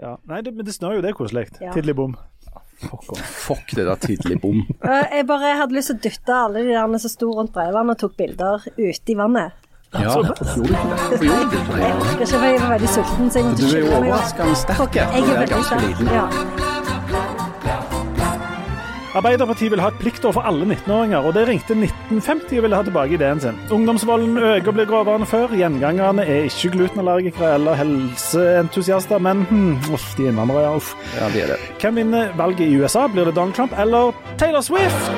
[0.00, 0.16] Ja.
[0.26, 1.46] Nei, det, men det snør jo, det er koselig.
[1.62, 1.72] Ja.
[1.74, 2.16] Tidlig bom.
[2.82, 4.64] Fuck det der tiddelig-bom.
[4.82, 7.92] Eh, Jeg bare hadde lyst til å dytte alle de der som sto rundt Breivann
[7.94, 9.54] og tok bilder ute i vannet.
[9.92, 11.82] Ja, hvorfor gjorde du ikke det?
[11.84, 13.30] Jeg husker ikke, for jeg var veldig sulten.
[13.30, 14.96] Så jeg måtte Du er jo overraskende sterk.
[14.96, 15.88] Jeg er veldig ganske sterk.
[15.90, 16.06] liten.
[16.16, 16.26] Ja.
[19.12, 22.84] Arbeiderpartiet vil ha et pliktår for alle 19-åringer, og det ringte 1950 og ville ha
[22.86, 23.58] tilbake ideen sin.
[23.70, 25.52] Ungdomsvolden øker og blir grovere enn før.
[25.52, 30.94] Gjengangerne er ikke glutenallergikere eller helseentusiaster, men hm, uff, de innvandrere, ja, uff.
[31.18, 31.58] Ja, de er det.
[31.82, 33.04] Hvem vinner valget i USA?
[33.12, 35.12] Blir det Donald Trump eller Taylor Swift?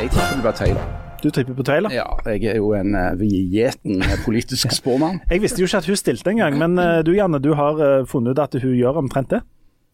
[0.00, 0.99] Jeg tipper det blir Taylor.
[1.22, 1.92] Du tripper på Taylor?
[1.92, 5.20] Ja, jeg er jo en uh, gjeten politisk spåmann.
[5.30, 8.06] Jeg visste jo ikke at hun stilte engang, men eh, du Janne, du har eh,
[8.08, 9.44] funnet ut at hun gjør omtrent det?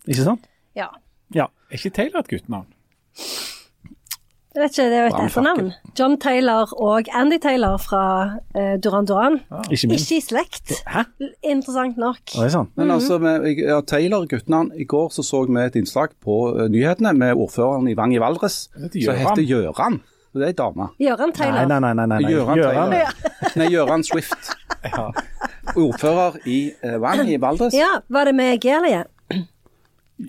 [0.06, 0.46] Ikke sant?
[0.78, 0.92] ja.
[1.34, 1.48] Ja.
[1.70, 2.68] Er ikke Taylor et guttenavn?
[4.56, 5.66] Jeg vet ikke, det er jo et etternavn.
[5.98, 8.04] John Taylor og Andy Taylor fra
[8.56, 9.40] uh, Duran Duran.
[9.66, 10.06] Ikke minst.
[10.06, 10.72] Ikke i slekt.
[10.86, 11.02] Hæ?
[11.42, 12.22] Interessant nok.
[12.32, 12.70] Det er sant.
[12.78, 14.70] Men altså, med, ja, Taylor, guttenavn.
[14.78, 18.22] I går så, så vi et innslag på uh, nyhetene med ordføreren i Vang i
[18.22, 20.00] Valdres, heter som heter Gjøran.
[20.36, 20.86] Og Det er ei dame.
[21.00, 21.64] Gjøran Taylor.
[21.64, 21.92] nei, nei.
[21.94, 22.20] nei, nei.
[22.20, 22.30] nei.
[22.30, 22.58] Gjøran.
[22.60, 23.52] Taylor.
[23.56, 24.50] Nei, Gjøran Swift.
[25.80, 27.72] Ordfører i eh, Vang i Valdres.
[27.74, 28.98] Ja, var det med G eller J?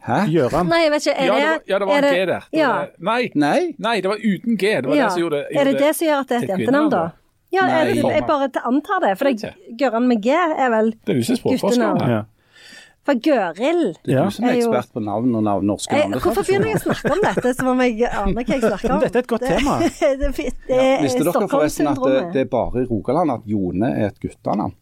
[0.06, 0.22] Hæ?
[0.32, 0.72] Gjøran.
[0.72, 1.18] Nei, jeg vet ikke.
[1.18, 2.48] Er Ja, det var, ja, det var en G der.
[2.48, 2.70] Det Ja.
[2.72, 2.88] var.
[3.10, 3.60] Nei, Nei?
[3.78, 4.72] nei, det var uten G.
[4.78, 5.04] Det var ja.
[5.04, 7.04] det som gjorde, er det det som gjør at det er et jentenavn, da?
[7.52, 9.14] Ja, er det, jeg bare antar det.
[9.20, 12.10] For det, Gøran med G er vel Det er jo ikke språkforskeren.
[12.16, 12.24] Ja.
[13.08, 14.24] For Gøril Det er Ja.
[14.28, 16.10] du som er Er ekspert på navn og navn, norske jeg.
[16.12, 19.00] Hvorfor begynner jeg å snakke om dette som om jeg aner hva jeg snakker om?
[19.06, 19.78] Dette er et godt tema.
[19.84, 20.32] det, det,
[20.68, 24.10] det er Visste dere forresten at det, det er bare i Rogaland at Jone er
[24.12, 24.76] et guttenavn?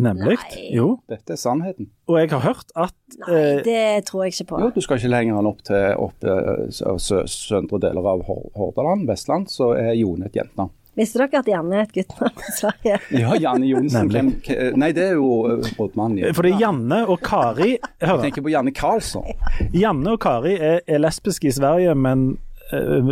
[0.00, 0.36] Nemlig.
[0.38, 0.66] Nei.
[0.74, 0.88] Jo.
[1.10, 1.88] Dette er sannheten.
[2.06, 2.94] Og jeg har hørt at
[3.26, 4.60] Nei, eh, det tror jeg ikke på.
[4.62, 9.08] Jo, du skal ikke lenger enn opp til opp, eh, sø- søndre deler av Hordaland,
[9.10, 10.70] Vestland, så er Jone et jentenavn.
[10.98, 12.96] Visste dere at Janne er et guttenavn i Sverige?
[13.22, 14.10] Ja, Janne Johnsen.
[14.10, 14.30] Hvem,
[14.80, 16.18] nei, det er jo eh, rådmannen.
[16.24, 19.24] det Fordi Janne og Kari Jeg tenker på Janne Karlsson.
[19.72, 22.24] Janne og Kari er, er lesbiske i Sverige, men
[22.72, 23.10] eh,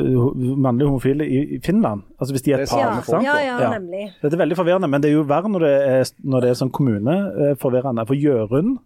[0.58, 2.02] mannlige homofile i, Finland.
[2.18, 2.98] Altså hvis de er et er par.
[2.98, 3.24] ikke sant?
[3.30, 3.70] Ja, ja, Ja.
[3.78, 4.08] nemlig.
[4.22, 6.58] Dette er veldig forvirrende, men det er jo verre når det er, når det er
[6.64, 8.06] sånn kommuneforvirrende.
[8.10, 8.78] For Jørund,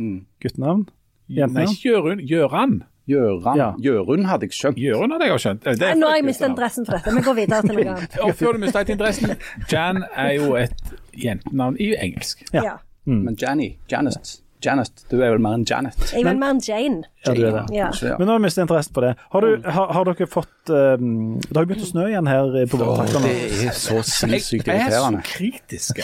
[0.00, 0.22] Mm.
[0.42, 0.86] guttenavn.
[1.28, 1.68] Nei, Jentenavn.
[1.76, 2.20] ikke Jørund.
[2.26, 2.78] Gjøran.
[3.10, 3.58] Gjøran.
[3.58, 3.72] Ja.
[3.82, 4.78] Jørund hadde jeg skjønt.
[4.78, 5.64] Gjørund hadde jeg jo skjønt.
[5.66, 7.16] Det er Nå har jeg mistet interessen for dette.
[7.16, 8.14] Vi går videre til noe annet.
[8.22, 9.34] Og før du mistet interessen,
[9.72, 12.46] Jan er jo et jentenavn i engelsk.
[12.54, 12.62] Ja.
[12.70, 12.78] Ja.
[13.10, 15.98] Men Janny, Janet, Janet, du er vel mer enn Janet.
[16.12, 17.02] Jeg er vel mer enn Jane.
[17.24, 17.62] Ja, du er det.
[17.74, 17.88] Ja.
[18.20, 19.16] Men nå har jeg mistet interessen for det.
[19.32, 22.54] Har, du, har, har dere fått um, Det har jo begynt å snø igjen her
[22.70, 23.32] på våre trakter nå.
[23.32, 25.98] Det er så sinnssykt Jeg er så kritisk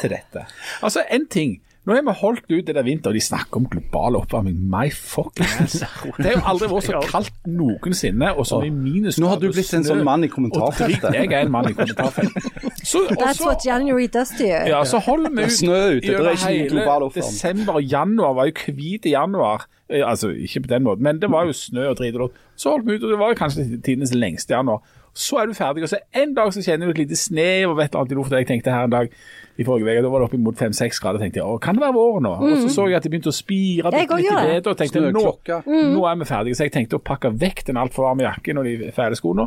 [0.00, 0.48] til dette.
[0.82, 1.60] Altså, en ting.
[1.84, 4.56] Nå har vi holdt ut det der vinter, og de snakker om global oppvarming.
[4.72, 5.74] My fucking ass.
[6.16, 9.24] Det har jo aldri vært så kaldt noensinne, og så mye minusgrader.
[9.26, 11.12] Nå har du blitt en sånn mann i kommentarfeltet.
[11.18, 12.48] jeg er en mann i kommentarfeltet.
[12.88, 14.64] Så, That's what January does to you.
[14.72, 17.36] Ja, så holder vi ut snø ute, det er ikke hele global oppvarming.
[17.36, 19.68] Desember og januar var jo hvit i januar.
[19.92, 22.42] Eh, Altså, ikke på den måten, men det var jo snø og drit og lort.
[22.56, 24.80] Så holdt vi ut, og det var jo kanskje tidens lengste januar.
[25.14, 27.76] Så er du ferdig, og så en dag så kjenner du et lite snev og
[27.78, 28.40] vet alt i lufta.
[28.40, 29.12] Jeg tenkte her en dag
[29.56, 31.22] i forrige uke, da var det oppimot fem-seks grader.
[31.22, 32.34] tenkte jeg, å, kan det være vår nå?
[32.42, 34.66] Og så så jeg at det begynte å spire Jeg bitte litt i det.
[34.66, 35.60] og tenkte nå, Snøklokka.
[35.94, 36.58] nå er vi ferdige.
[36.58, 39.46] Så jeg tenkte å pakke vekk den altfor varme jakken og de fæle skoene.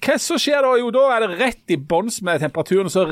[0.00, 0.70] Hva så skjer da?
[0.80, 3.02] Jo, da er det rett i bånns med temperaturen, så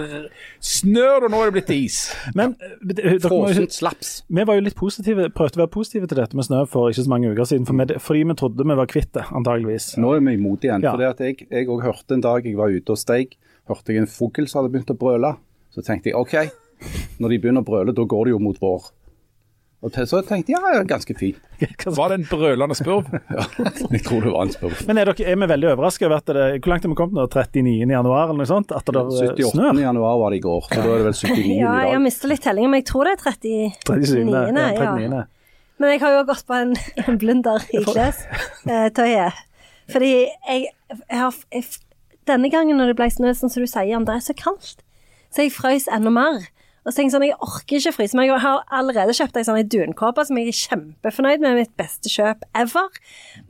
[0.65, 1.99] snør det, og nå er det blitt is.
[2.39, 4.12] Men eh, Frossent slaps.
[4.33, 7.05] Vi var jo litt positive, prøvde å være positive til dette med snø for ikke
[7.05, 9.91] så mange uker siden, for vi, fordi vi trodde vi var kvitt det, antageligvis.
[10.01, 10.87] Nå er vi imot igjen.
[10.89, 10.95] Ja.
[10.97, 13.37] For jeg, òg hørte en dag jeg var ute og steik,
[13.69, 15.34] hørte jeg en fugl som hadde begynt å brøle.
[15.78, 16.34] Så tenkte jeg OK,
[17.22, 18.89] når de begynner å brøle, da går det jo mot vår.
[19.78, 21.37] Og til, så tenkte jeg ja, ja, ganske fint.
[21.99, 23.06] Var det en brølende spurv?
[23.37, 23.44] Ja,
[23.93, 24.81] jeg tror det var en spurv.
[24.89, 27.15] Men er, dere, er vi veldig overrasket over at det Hvor langt er vi kommet
[27.15, 27.27] nå?
[27.31, 27.75] 39.
[27.94, 28.75] januar eller noe sånt?
[28.75, 29.53] At det eh, 78.
[29.53, 29.78] snør?
[29.84, 32.03] januar var det i går, så da er det vel 79 Ja, i jeg har
[32.09, 33.53] mista litt tellingen, men jeg tror det er 37.
[33.87, 34.34] 39.
[34.34, 34.95] Ja, Ja.
[34.99, 35.22] 39.
[35.78, 36.75] Men jeg har jo gått på en,
[37.05, 39.45] en blunder i klestøyet.
[39.95, 40.65] Fordi jeg,
[40.99, 41.69] jeg har jeg,
[42.27, 44.83] Denne gangen når det ble snø, sånn som du sier, det er så kaldt.
[45.34, 46.47] Så jeg frøs enda mer.
[46.86, 49.45] Og så tenkte jeg sånn, jeg orker ikke fryse, men jeg har allerede kjøpt ei
[49.45, 52.86] sånn dunkåpe som jeg er kjempefornøyd med, mitt beste kjøp ever.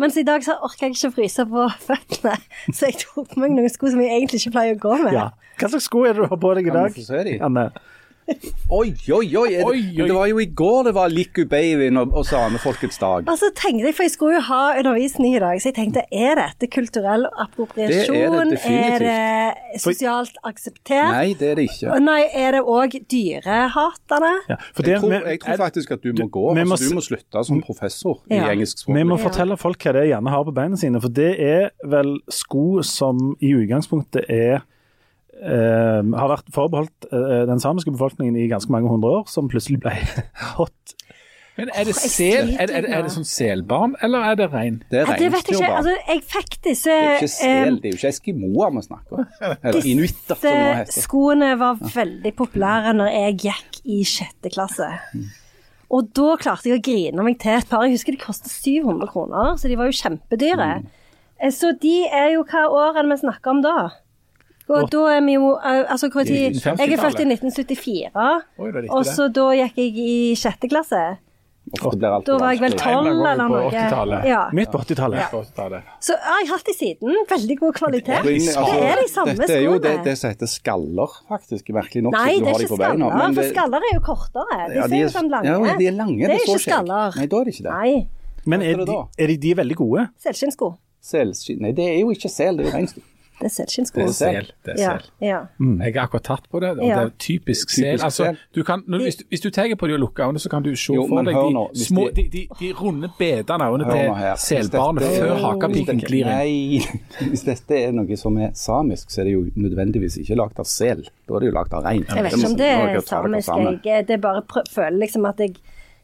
[0.03, 2.35] Mens i dag så orker jeg ikke fryse på føttene,
[2.73, 5.15] så jeg tok på meg noen sko som jeg egentlig ikke pleier å gå med.
[5.15, 5.29] Ja.
[5.61, 6.99] Hva slags sko er det du har på deg i dag?
[7.47, 7.69] Anne?
[8.71, 9.49] Oi, oi, oi!
[9.55, 10.07] Det, Oi, oi.
[10.09, 13.25] det var jo i går det var Liku Babyen og, og samefolkets dag.
[13.31, 16.03] Altså så tenkte jeg, for jeg skulle jo ha undervisning i dag, så jeg tenkte
[16.13, 18.53] er dette kulturell appropriasjon?
[18.53, 19.09] Det er det.
[19.09, 21.15] Er det sosialt akseptert?
[21.17, 21.97] Nei, det er det ikke.
[22.05, 24.33] Nei, er det òg dyrehatende?
[24.53, 26.45] Ja, for det, Jeg tror, jeg tror faktisk at du må gå.
[26.55, 28.45] Du, Altså, du må slutte som professor Ja.
[28.51, 28.97] i engelsk språk.
[28.97, 31.71] Vi må fortelle folk hva det er gjerne har på beina sine, for det er
[31.89, 34.61] vel sko som i utgangspunktet er
[35.43, 39.81] eh, har vært forbeholdt eh, den samiske befolkningen i ganske mange hundre år, som plutselig
[39.85, 39.95] ble
[40.59, 40.95] hot.
[41.59, 42.53] Men er det sel?
[42.55, 44.77] Er, det- er, er det sånn selbarn, eller er det rein?
[44.93, 45.67] Det er Ja, det vet jeg ikke.
[45.67, 45.79] reinsdyrbarn.
[45.81, 49.19] Altså, jeg fikk disse Det er ikke sel, det er jo ikke eskimoer vi snakker
[49.19, 49.27] om.
[49.65, 51.01] Eller inuitter, som det heter.
[51.09, 54.87] skoene var veldig populære når jeg gikk i sjette klasse.
[55.91, 57.83] Og da klarte jeg å grine meg til et par.
[57.89, 60.71] Jeg husker de kostet 700 kroner, så de var jo kjempedyre.
[61.41, 63.77] Eh, Så de er jo hva år er det vi snakker om da?
[64.69, 68.69] Og da er vi jo eh, Altså, hvor tid Jeg er født i 1974, Oi,
[68.69, 71.07] det er riktig og så da gikk jeg i sjette klasse.
[71.69, 73.69] Da var jeg vel tolv eller noe.
[74.25, 74.39] Ja.
[74.57, 75.19] Midt på 80-tallet.
[75.21, 75.27] Ja.
[75.37, 75.91] 80-tallet.
[76.01, 77.19] Så jeg har hatt de siden.
[77.29, 78.15] Veldig god kvalitet.
[78.23, 79.43] Altså, Det er de samme skoene.
[79.43, 81.69] Dette er jo det, det som heter skaller, faktisk.
[81.77, 82.17] Merkelig nok.
[82.17, 84.59] Nei, det har er de ikke på beina, skaller, for skaller er jo kortere.
[84.71, 85.53] De Ja, ser jo er- sånn lange.
[85.69, 86.19] Ja, de er lange.
[86.25, 87.21] Det er så ikke skaller.
[87.21, 87.77] Nei, da er det ikke det.
[87.77, 88.09] Nei,
[88.49, 90.09] Men er er de, er de, de er veldig gode?
[90.25, 90.73] selvskinnsko.
[91.05, 91.61] Selskin...
[91.61, 93.03] Nei, det er jo ikke sel, det er jo reinsdyr.
[93.39, 94.01] Det er selskinnsko.
[94.01, 94.47] Det er Sel.
[94.67, 95.11] Det er Ja, sel.
[95.23, 95.39] ja.
[95.85, 96.95] Jeg har akkurat tatt på det, og Ja.
[96.99, 98.01] det er typisk sel.
[98.03, 100.63] Altså, du kan, når, hvis, hvis du tar på de og lukker øynene, så kan
[100.63, 103.85] du se Jo, for deg de, nå, små, de- de, de, de runde bedene øynene
[103.95, 104.11] til
[104.43, 106.27] selbarnet før hvis hakepiken glir inn.
[106.27, 106.81] Nei,
[107.31, 110.65] hvis dette er noe som er samisk, så er det jo nødvendigvis ikke lagd av
[110.67, 111.05] sel.
[111.29, 112.05] Da er det jo lagd av rein.
[112.09, 113.85] Jeg vet ikke om det er samisk.
[113.85, 115.55] Jeg, det er bare føler liksom at jeg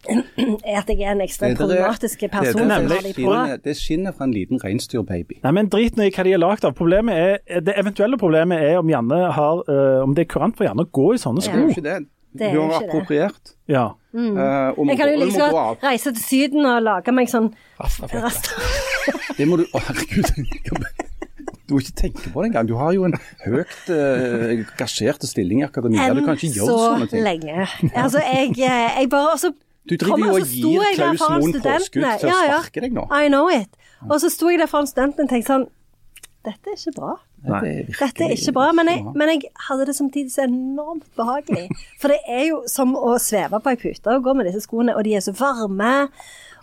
[0.08, 3.62] at jeg er en ekstremt Det problematisk er- person det som er- har de på.
[3.64, 5.40] Det skinner fra en liten reinsdyrbaby.
[5.42, 6.74] Nei, men Drit nå i hva de er lagd av.
[6.74, 7.14] Problemet
[7.48, 10.84] er, Det eventuelle problemet er om, Janne har, uh, om det er kurant for Janne
[10.84, 12.06] å gå i sånne Det er jo ikke det.
[12.36, 12.88] Det er Du har ikke det.
[12.90, 13.54] appropriert.
[13.68, 13.84] Ja.
[14.14, 17.52] eh, og må Jeg kan jo liksom godt reise til Syden og lage meg sånn
[17.80, 18.08] rasta.
[19.38, 20.24] Det må du Å, herregud.
[21.66, 22.66] Du må ikke tenke på det engang.
[22.68, 23.14] Du har jo en
[23.46, 26.10] høyt uh, gasjerte stilling i akademia.
[26.12, 27.22] Du kan ikke gjøre så sånne ting.
[27.24, 27.68] Enn så lenge.
[27.96, 29.50] Altså, jeg, eh, jeg bare altså,
[29.84, 32.94] Du driver jo og så gir Klaus Moen påskudd til å Ja, å sparke deg
[32.96, 33.04] nå.
[33.12, 33.68] I know it.
[34.08, 35.66] Og så sto jeg der foran studentene og tenkte sånn
[36.44, 37.12] Dette er ikke bra.
[37.44, 40.42] Nei, det er Dette er ikke bra, men jeg, men jeg hadde det samtidig så
[40.44, 41.66] enormt behagelig.
[42.00, 44.92] For det er jo som å sveve på ei pute og gå med disse skoene,
[44.96, 45.92] og de er så varme.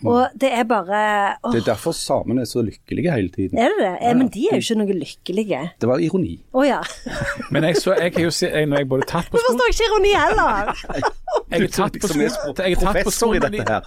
[0.08, 1.00] Og det er bare
[1.42, 3.58] åh, Det er derfor samene er så lykkelige hele tiden.
[3.58, 3.92] Er det det?
[4.02, 5.60] Ja, Men de er jo ikke noe lykkelige.
[5.80, 6.36] Det var ironi.
[6.52, 6.80] Å ja.
[7.54, 9.52] Men jeg, så, jeg har jo se, jeg, når jeg både tatt på Du sko
[9.52, 11.12] forstår ikke ironi heller!
[11.52, 12.30] Jeg har tatt på Som er
[12.64, 13.78] jeg har tatt på skoene dine.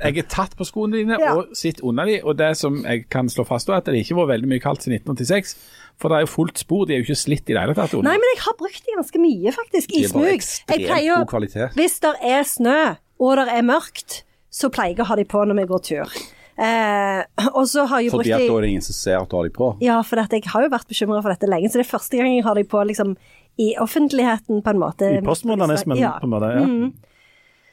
[0.00, 1.34] Jeg er tatt på skoene dine Ja.
[1.36, 4.16] og sitt under de, og det som jeg kan slå fast, er at det ikke
[4.22, 5.52] var veldig mye kaldt siden 1986.
[6.00, 7.92] For det er jo fullt spor, de er jo ikke slitt i det hele tatt.
[8.06, 9.92] Nei, men jeg har brukt de ganske mye, faktisk.
[10.00, 10.30] Ismug.
[10.32, 11.76] Jeg pleier kvalitet.
[11.76, 12.78] Hvis det er snø,
[13.20, 16.14] og det er mørkt, så pleier jeg å ha de på når vi går tur.
[16.60, 17.20] Eh,
[17.54, 19.36] og så har jeg brukt Fordi at da er det ingen som ser at du
[19.38, 19.68] har de på.
[19.80, 22.18] Ja, for at jeg har jo vært bekymra for dette lenge, så det er første
[22.20, 23.14] gang jeg har de på liksom
[23.60, 25.08] i offentligheten, på en måte.
[25.18, 26.18] I postmodernismen, Ja.
[26.20, 26.50] på en måte.
[26.56, 26.66] Ja.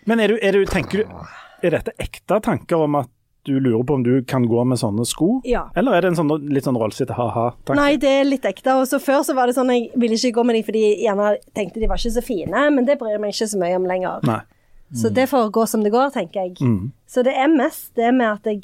[0.08, 1.28] Men er du, er du, tenker du
[1.64, 3.10] Er dette ekte tanker om at
[3.48, 5.42] du lurer på om du kan gå med sånne sko?
[5.48, 5.70] Ja.
[5.76, 7.80] Eller er det en sånn litt sånn rollsitte ha-ha-tanke?
[7.80, 8.76] Nei, det er litt ekte.
[8.78, 11.00] Og så Før så var det sånn jeg ville ikke gå med de fordi jeg
[11.08, 13.80] gjerne tenkte de var ikke så fine, men det bryr jeg meg ikke så mye
[13.80, 14.28] om lenger.
[14.28, 14.42] Nei.
[14.96, 16.58] Så det får gå som det går, tenker jeg.
[16.64, 16.92] Mm.
[17.10, 18.64] Så det er mest det med at jeg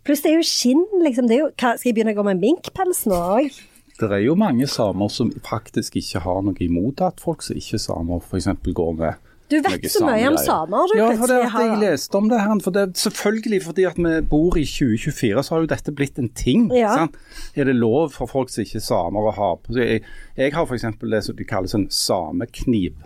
[0.00, 1.26] Pluss det er jo skinn, liksom.
[1.28, 3.58] Det jo, hva, skal jeg begynne å gå med minkpels nå òg?
[4.00, 7.76] Det er jo mange samer som faktisk ikke har noe imot at folk som ikke
[7.76, 8.48] er samer, f.eks.
[8.64, 12.16] går med Du vet så mye om samer, du Ja, for det at jeg leste
[12.16, 12.54] om det her.
[12.64, 16.22] For det, er selvfølgelig fordi at vi bor i 2024, så har jo dette blitt
[16.22, 16.70] en ting.
[16.72, 16.94] Ja.
[17.02, 17.20] Sant?
[17.52, 19.84] Er det lov for folk som ikke er samer å ha på seg?
[19.84, 20.08] Jeg,
[20.40, 20.88] jeg har f.eks.
[21.04, 23.04] det som de kaller en samekniv.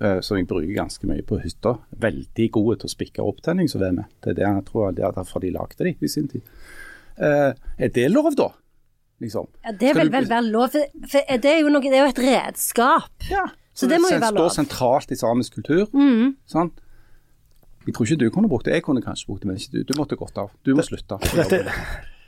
[0.00, 1.76] Eh, som jeg bruker ganske mye på hytta.
[2.02, 4.10] Veldig gode til å spikke opptenningsved med.
[4.20, 6.42] Det er det jeg tror det er derfor de lagde de i sin tid.
[7.20, 8.50] Eh, er det lov, da?
[9.20, 9.48] Liksom.
[9.64, 12.12] Ja, det vil vel være lov, for for det er jo, noe, det er jo
[12.14, 13.26] et redskap.
[13.28, 13.48] Ja.
[13.76, 15.90] Så det må jo være står Det står sentralt i samisk kultur.
[16.48, 16.80] Sant?
[17.86, 18.76] Jeg tror ikke du kunne brukt det.
[18.76, 19.84] Jeg kunne kanskje brukt det, men ikke du.
[19.88, 20.50] Du måtte gått av.
[20.64, 21.16] Du må slutte.
[21.38, 21.62] Dette,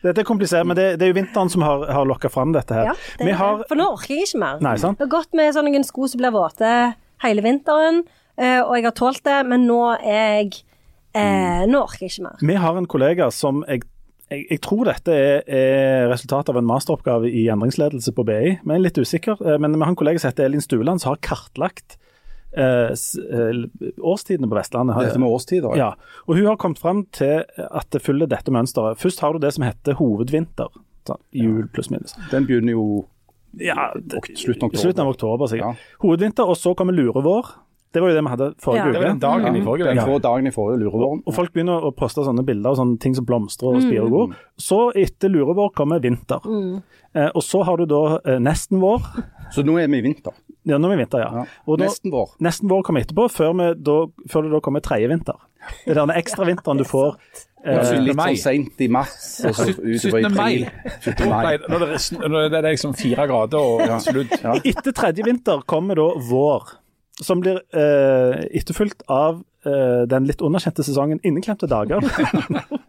[0.02, 2.74] dette er komplisert, men det, det er jo vinteren som har, har lokka fram dette
[2.74, 2.88] her.
[2.90, 4.62] Ja, det Vi er, har For nå orker jeg ikke mer.
[4.64, 4.98] Nei, sant?
[4.98, 6.72] Det har gått med sånne sko som blir våte
[7.22, 8.02] hele vinteren,
[8.36, 10.52] eh, og jeg har tålt det, men nå er jeg
[11.14, 12.44] eh, Nå orker jeg ikke mer.
[12.52, 13.82] Vi har en kollega som jeg,
[14.32, 18.76] jeg, jeg tror dette er, er resultatet av en masteroppgave i endringsledelse på BI, men
[18.76, 19.42] jeg er litt usikker.
[19.44, 21.98] Eh, Men vi har en kollega som heter Elin Stuland, som har kartlagt
[22.56, 23.60] eh, eh,
[24.00, 24.98] årstidene på Vestlandet.
[25.04, 25.76] Dette med årstider.
[25.78, 25.92] Ja,
[26.26, 29.00] og hun har kommet fram til at det følger dette mønsteret.
[29.00, 30.72] Først har du det som heter hovedvinter.
[31.08, 32.14] Sånn, jul pluss minus.
[32.30, 32.84] Den begynner jo
[33.60, 33.90] Ja,
[34.34, 34.76] slutten av.
[34.80, 35.76] Slutten av oktober, sikkert.
[35.76, 35.98] Ja.
[36.00, 37.50] Hovedvinter, og så kommer lurevår.
[37.92, 38.92] Det var jo det vi hadde forrige Ja.
[38.92, 39.20] Det var den uke.
[39.20, 40.20] dagen i forrige Den uke.
[40.24, 41.22] dagen i forrige lurevåren.
[41.26, 44.10] Og folk begynner å poste sånne bilder av sånne ting som blomstrer og spirer og
[44.10, 44.36] går.
[44.56, 46.40] Så etter lurevår kommer vinter.
[47.14, 49.02] Eh, og så har du da eh, nesten vår.
[49.52, 50.32] Så nå er vi i vinter.
[50.64, 51.30] Ja, nå er vi i vinter, ja.
[51.42, 51.44] Ja.
[51.68, 52.30] Og da, Nesten vår.
[52.40, 55.34] nesten vår kommer etterpå, før, vi da, før det da kommer tredje vinter.
[55.84, 57.18] Det er denne ekstra vinteren du får.
[57.64, 60.34] Ja, Eh, litt sånn seint i mars, og så utover i 17.
[60.34, 60.64] mai.
[60.64, 60.92] april.
[61.04, 61.28] 17.
[61.30, 61.58] mai.
[61.68, 64.30] Når det, er når det er liksom fire grader og sludd.
[64.42, 64.56] Ja.
[64.66, 66.62] Etter tredje vinter kommer da vår,
[67.22, 72.02] som blir eh, etterfulgt av eh, den litt underkjente sesongen Inneklemte dager.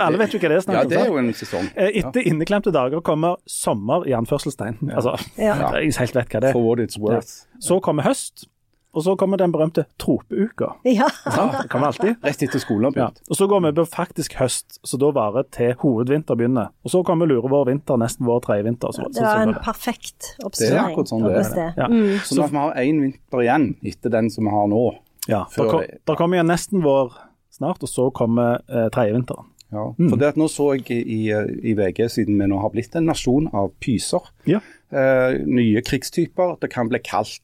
[0.00, 1.68] Alle vet jo hva det er snakk Ja, det er jo en sesong.
[1.76, 4.78] Eh, Etter inneklemte dager kommer sommer i anførselstegn.
[4.94, 5.56] Altså, Ja.
[5.80, 6.56] jeg helt vet hva det er.
[6.56, 7.32] For what it's worth.
[7.60, 8.46] Så kommer høst,
[8.92, 10.72] og så kommer den berømte tropeuka.
[10.84, 11.06] Ja.
[11.26, 11.44] ja.
[11.62, 12.16] Det vi alltid.
[12.26, 13.10] Rett etter skolen Ja.
[13.30, 16.72] Og så går vi på faktisk høst, så da varer til hovedvinter begynner.
[16.84, 18.92] Og så kommer lure vår vinter, nesten vår tredje vinter.
[18.92, 21.72] Så, Det var en perfekt perfekt Det er akkurat sånn det er.
[21.76, 21.86] Ja.
[21.90, 22.18] Mm.
[22.24, 24.82] Så når vi har én vinter igjen etter den som vi har nå
[25.28, 27.12] ja, Før- der, kom, der kommer jo nesten vår
[27.52, 29.46] snart, og så kommer eh, tredje vinteren.
[29.70, 29.84] ja.
[30.08, 33.06] For det at Nå så jeg i, i VG, siden vi nå har blitt en
[33.06, 34.60] nasjon av pyser, Ja.
[34.92, 36.56] Eh, nye krigstyper.
[36.62, 37.42] Det kan bli kaldt.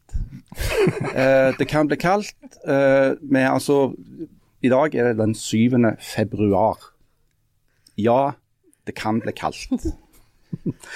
[1.13, 2.35] Uh, det kan bli kaldt.
[2.67, 3.93] Uh, med altså
[4.63, 5.77] I dag er det den 7.
[6.01, 6.79] februar.
[7.99, 8.33] Ja,
[8.87, 9.69] det kan bli kaldt.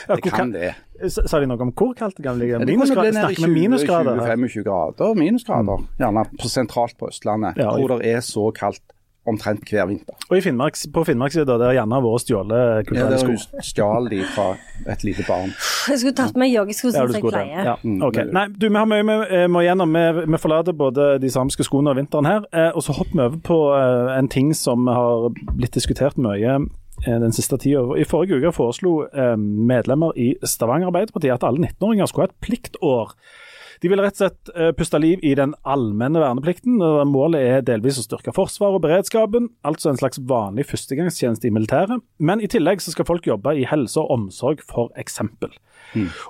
[0.08, 0.74] Ja, Det kan det.
[1.10, 2.50] Sa de noe om hvor kaldt det kan bli?
[2.52, 3.12] Ja, Minusgrader?
[3.12, 4.20] Snakker vi minusgrader?
[4.20, 5.84] 20-25 grader, minusgrader.
[6.00, 8.82] Gjerne sentralt på Østlandet, Ja, hvor det er så kaldt
[9.28, 10.16] omtrent hver vinter.
[10.30, 13.60] Og i Finnmarks, på Finnmarkssida, der gjerne har vært stjålet Ja, kulturelle der sko.
[13.68, 14.46] stjal de fra
[14.88, 15.52] et lite barn.
[15.90, 17.64] Jeg skulle tatt med joggesko Ja, som jeg pleier.
[17.68, 17.74] Ja.
[17.84, 18.20] Mm, ok.
[18.32, 19.92] Nei, du, vi har mye vi eh, må gjennom.
[19.92, 22.46] Vi, vi forlater både de samiske skoene og vinteren her.
[22.52, 26.62] Eh, og så hopper vi over på eh, en ting som har blitt diskutert mye
[27.00, 27.80] den siste tida.
[27.96, 29.06] I forrige uke foreslo
[29.40, 33.14] medlemmer i Stavanger Arbeiderparti at alle 19-åringer skulle ha et pliktår.
[33.80, 36.82] De vil rett og slett eh, puste liv i den allmenne verneplikten.
[36.84, 41.54] og Målet er delvis å styrke forsvaret og beredskapen, altså en slags vanlig førstegangstjeneste i
[41.54, 42.04] militæret.
[42.20, 45.54] Men i tillegg så skal folk jobbe i helse og omsorg, for eksempel.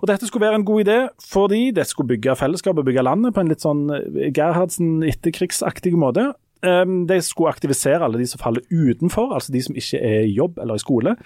[0.00, 3.34] Og Dette skulle være en god idé, fordi det skulle bygge fellesskap og bygge landet
[3.34, 6.30] på en litt sånn eh, Gerhardsen etterkrigsaktig måte.
[6.62, 10.34] Um, De skulle aktivisere alle de som faller utenfor, altså de som ikke er i
[10.36, 11.16] jobb eller i skole.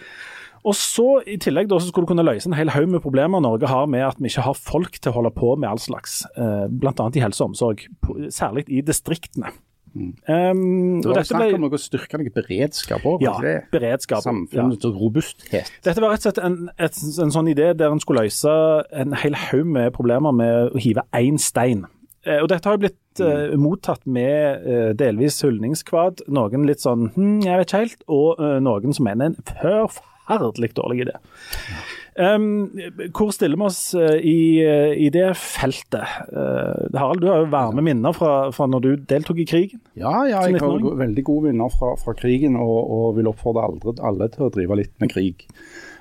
[0.64, 3.42] Og så I tillegg da, så skulle du kunne løse en hel haug med problemer
[3.44, 6.22] Norge har med at vi ikke har folk til å holde på med all slags,
[6.40, 7.10] eh, bl.a.
[7.12, 7.84] i helse og omsorg,
[8.32, 9.52] særlig i distriktene.
[9.94, 13.22] Um, Det var snakk ble- om noe styrke noe beredskap òg.
[13.22, 13.34] Ja,
[13.70, 14.24] beredskap.
[14.24, 14.32] Ja.
[14.32, 15.70] Samfunnets robusthet.
[15.84, 18.54] Dette var rett og slett en, et, en sånn idé der en skulle løse
[18.90, 21.84] en hel haug med problemer med å hive én stein.
[22.24, 27.10] Eh, og Dette har jo blitt uh, mottatt med uh, delvis hyldningskvad, noen litt sånn
[27.14, 29.38] hm, jeg vet ikke helt, og uh, noen som mener en
[30.28, 31.14] forferdelig dårlig idé.
[32.14, 32.68] Um,
[33.16, 36.04] hvor stiller vi oss eh, i, eh, i det feltet?
[36.30, 39.80] Uh, Harald, du har jo varme minner fra, fra når du deltok i krigen.
[39.98, 40.84] Ja, ja, jeg har 19-åring?
[40.86, 44.52] go- veldig gode minner fra, fra krigen, og, og vil oppfordre alle, alle til å
[44.54, 45.42] drive litt med krig.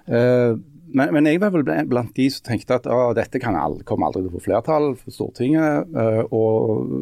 [0.05, 0.53] Eh,
[0.93, 4.09] men, men jeg var vel blant de som tenkte at ah, dette kan aldri, kommer
[4.09, 6.93] aldri til å få flertall for Stortinget, eh, og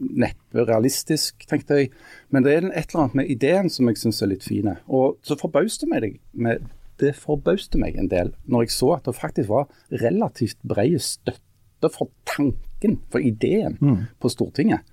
[0.00, 1.90] neppe realistisk, tenkte jeg.
[2.34, 4.76] Men det er et eller annet med ideen som jeg syns er litt fine.
[4.86, 6.12] Og så forbauste meg det,
[6.46, 6.68] med,
[7.02, 9.66] det forbauste meg en del når jeg så at det faktisk var
[10.04, 14.86] relativt bred støtte for tanken, for ideen, på Stortinget.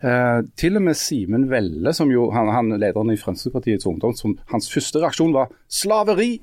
[0.00, 4.38] Uh, til og med Simen Velle, som jo han, han lederen i Fremskrittspartiets Ungdom, som
[4.48, 6.38] hans første reaksjon var 'slaveri'.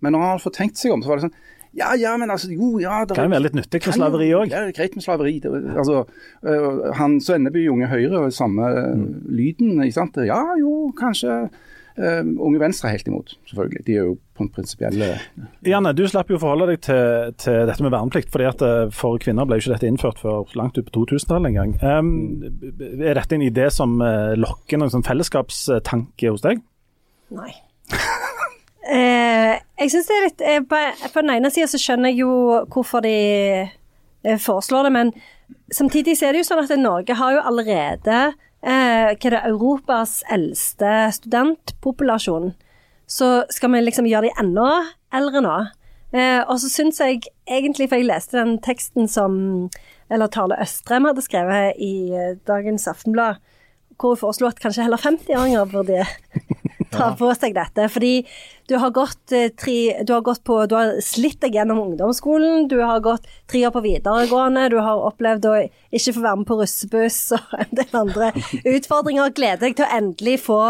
[0.00, 1.38] Men når han hadde fått tenkt seg om, så var det sånn
[1.76, 4.52] Ja, ja, men altså Jo, ja det Kan jo være litt nyttig med slaveri òg.
[4.52, 5.34] Ja, det greit med slaveri.
[5.42, 6.04] Det, altså,
[6.42, 9.10] øh, han Svenneby i Unge Høyre og samme mm.
[9.28, 10.22] lyden, ikke sant.
[10.26, 11.42] Ja, jo, kanskje.
[12.00, 13.82] Uh, Unge Venstre er helt imot, selvfølgelig.
[13.86, 15.08] De er jo på en prinsipielle
[15.66, 18.92] Janne, du slapp jo å forholde deg til, til dette med verneplikt, fordi at eh,
[18.94, 21.74] for kvinner ble jo ikke dette innført før langt ut på 2000-tallet en gang.
[21.82, 22.10] Um,
[23.02, 26.64] er dette en idé som eh, lokker noen sånn fellesskapstanke hos deg?
[27.36, 27.52] Nei.
[28.90, 32.32] eh, jeg synes det er litt eh, på, den ene sida så skjønner jeg jo
[32.72, 33.16] hvorfor de
[33.64, 35.12] eh, foreslår det, men
[35.72, 39.44] samtidig så er det jo sånn at Norge har jo allerede eh, hva er det,
[39.50, 42.52] Europas eldste studentpopulasjon.
[43.10, 44.68] Så skal vi liksom gjøre de enda
[45.16, 45.56] eldre nå.
[46.14, 49.70] Eh, og så syns jeg egentlig, for jeg leste den teksten som
[50.10, 53.38] eller Tale Østrem hadde skrevet i eh, dagens Aftenblad,
[54.00, 56.02] hvor hun foreslo at kanskje heller 50-åringer burde
[56.92, 57.88] ta på seg dette.
[57.92, 58.12] Fordi
[58.70, 62.68] du har gått eh, tre Du har gått på Du har slitt deg gjennom ungdomsskolen,
[62.70, 65.56] du har gått tre år på videregående, du har opplevd å
[65.90, 68.32] ikke få være med på russebuss og en del andre
[68.62, 69.34] utfordringer.
[69.34, 70.62] Gleder deg til å endelig få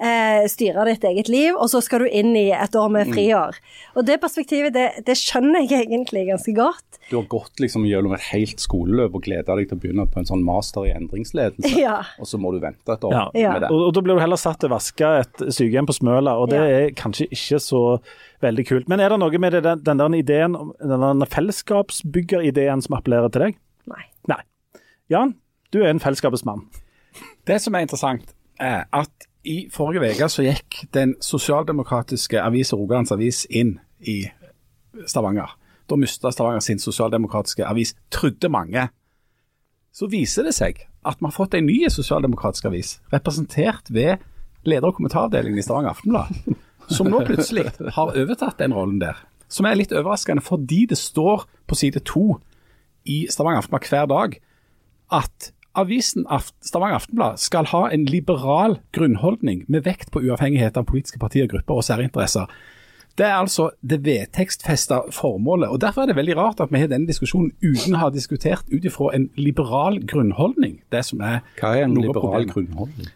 [0.00, 3.56] eh, styre ditt eget liv, og så skal du inn i et år med friår.
[3.96, 6.84] Og det perspektivet, det, det skjønner jeg egentlig ganske godt.
[7.10, 10.20] Du har gått liksom gjennom et helt skoleløp og gleda deg til å begynne på
[10.20, 12.02] en sånn master i endringsledelse, Ja.
[12.20, 13.52] og så må du vente et år Ja.
[13.54, 13.70] Med det.
[13.72, 16.50] Og, og da blir du heller satt til å vaske et sykehjem på Smøla, og
[16.52, 16.80] det Ja.
[16.84, 17.82] er kanskje ikke så
[18.44, 18.88] veldig kult.
[18.88, 22.96] Men er det noe med det, den, den der ideen, om- den der fellesskapsbyggerideen som
[22.98, 23.58] appellerer til deg?
[23.88, 24.04] Nei.
[24.28, 24.40] Nei.
[25.10, 25.34] Jan,
[25.72, 26.66] du er en fellesskapets mann.
[27.48, 33.12] Det som er interessant, er at i forrige uke så gikk den sosialdemokratiske avisa Rogalands
[33.14, 34.24] Avis inn i
[35.06, 35.54] Stavanger.
[35.88, 38.88] Da mista Stavanger sin sosialdemokratiske avis, trodde mange.
[39.92, 44.18] Så viser det seg at vi har fått en ny sosialdemokratisk avis, representert ved
[44.68, 46.34] leder- og kommentaravdelingen i Stavanger Aftenblad,
[46.92, 49.16] som nå plutselig har overtatt den rollen der.
[49.48, 52.36] Som er litt overraskende, fordi det står på side to
[53.08, 54.36] i Stavanger Aftenblad hver dag
[55.22, 60.88] at avisen Aft Stavanger Aftenblad skal ha en liberal grunnholdning med vekt på uavhengighet av
[60.88, 62.50] politiske partier, grupper og særinteresser.
[63.18, 65.68] Det er altså det vedtekstfesta formålet.
[65.68, 68.68] og Derfor er det veldig rart at vi har denne diskusjonen uten å ha diskutert
[68.70, 70.78] ut ifra en liberal grunnholdning.
[70.92, 72.52] Det som er Hva er en liberal problem.
[72.52, 73.08] grunnholdning?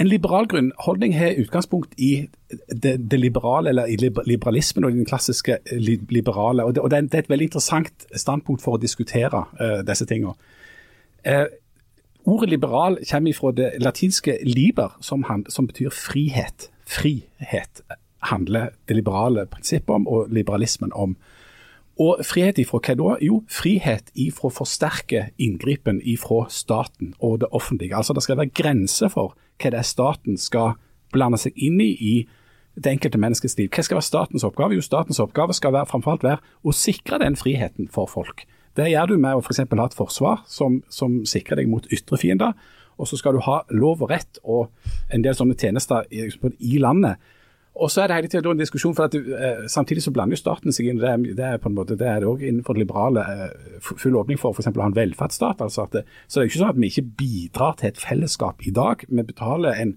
[0.00, 2.26] En liberal grunnholdning har utgangspunkt i
[2.82, 5.58] det, det liberale, eller i liberalismen og den klassiske
[6.10, 6.64] liberale.
[6.64, 9.84] og Det, og det, er, det er et veldig interessant standpunkt for å diskutere uh,
[9.86, 10.34] disse tingene.
[11.26, 11.46] Eh,
[12.24, 16.70] ordet liberal kommer fra det latinske liber, som, hand, som betyr frihet.
[16.86, 17.82] Frihet
[18.22, 21.16] handler det liberale prinsippet om, og liberalismen om.
[22.00, 23.10] Og frihet ifra hva da?
[23.22, 27.94] Jo, frihet ifra å forsterke inngripen ifra staten og det offentlige.
[27.96, 30.74] Altså Det skal være grenser for hva det er staten skal
[31.14, 32.14] blande seg inn i i
[32.74, 33.70] det enkelte menneskets liv.
[33.70, 34.74] Hva skal være statens oppgave?
[34.74, 38.42] Jo, statens oppgave skal være, framfor alt være å sikre den friheten for folk.
[38.74, 39.62] Det gjør du med å f.eks.
[39.64, 42.56] ha et forsvar som, som sikrer deg mot ytre fiender.
[42.98, 44.70] Og så skal du ha lov og rett og
[45.10, 46.28] en del sånne tjenester i,
[46.62, 47.22] i landet.
[47.74, 50.38] Og så er det hele tiden en diskusjon, for at du, eh, Samtidig så blander
[50.38, 51.00] jo staten seg inn.
[51.02, 53.80] Det er, det er på en måte, det er det også innenfor det liberale eh,
[53.82, 54.70] full åpning for f.eks.
[54.70, 55.62] å ha en velferdsstat.
[55.66, 58.62] altså det, Så det er jo ikke sånn at vi ikke bidrar til et fellesskap
[58.62, 59.02] i dag.
[59.10, 59.96] Vi betaler en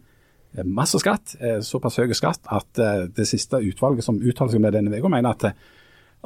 [0.66, 4.74] masse skatt, eh, såpass høy skatt at eh, det siste utvalget som uttaler seg det
[4.78, 5.76] denne uka, mener at, eh,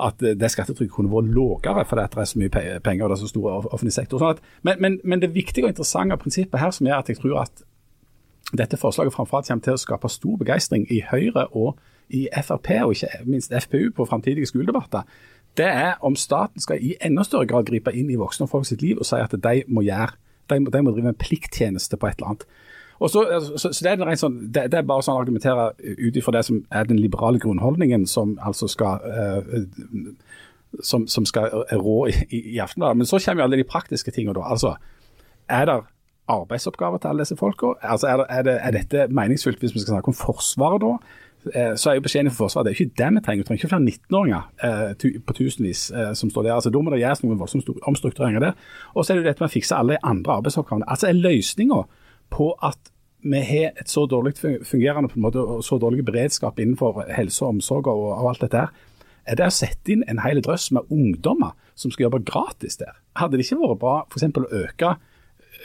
[0.01, 3.21] at det skattetrykket kunne vært lavere fordi det er så mye penger og det er
[3.23, 4.21] så stor offentlig sektor.
[4.21, 7.21] Sånn at, men, men, men det viktige og interessante prinsippet her som gjør at jeg
[7.21, 7.63] tror at
[8.57, 11.79] dette forslaget framfor alt kommer til å skape stor begeistring i Høyre og
[12.11, 15.05] i Frp, og ikke minst FPU på framtidige skoledebatter,
[15.57, 18.67] det er om staten skal i enda større grad gripe inn i voksne og folk
[18.67, 20.15] sitt liv og si at de må gjøre,
[20.51, 22.45] de de må drive en plikttjeneste på et eller annet.
[23.01, 23.23] Så,
[23.57, 26.43] så, så det, er sånn, det, det er bare sånn å argumentere ut ifra det
[26.45, 29.63] som er den liberale grunnholdningen som altså skal eh,
[30.83, 32.97] som, som skal rå i, i, i Aftenbladet.
[33.01, 34.45] Men så kommer jo alle de praktiske tingene da.
[34.53, 34.75] Altså,
[35.49, 35.79] er det
[36.31, 37.73] arbeidsoppgaver til alle disse folka?
[37.81, 40.93] Altså, er, er, det, er dette meningsfullt hvis vi skal snakke om Forsvaret da?
[41.55, 43.41] Eh, Så er jo beskjeden for Forsvaret det er ikke det vi trenger.
[43.41, 46.53] Vi trenger ikke flere 19-åringer eh, på tusenvis eh, som står der.
[46.53, 48.71] Altså, Da må det gjøres noen voldsomme omstruktureringer der.
[48.93, 50.87] Og så er det jo dette med å fikse alle de andre arbeidsoppgavene.
[50.87, 51.83] Altså er løsninga
[52.31, 52.90] på at
[53.23, 57.43] vi har et så dårlig fungerende på en måte, og så dårlig beredskap innenfor helse
[57.45, 58.71] og omsorg og, og alt dette her,
[59.29, 62.95] er det å sette inn en hel drøss med ungdommer som skal jobbe gratis der.
[63.19, 64.95] Hadde det ikke vært bra for eksempel, å øke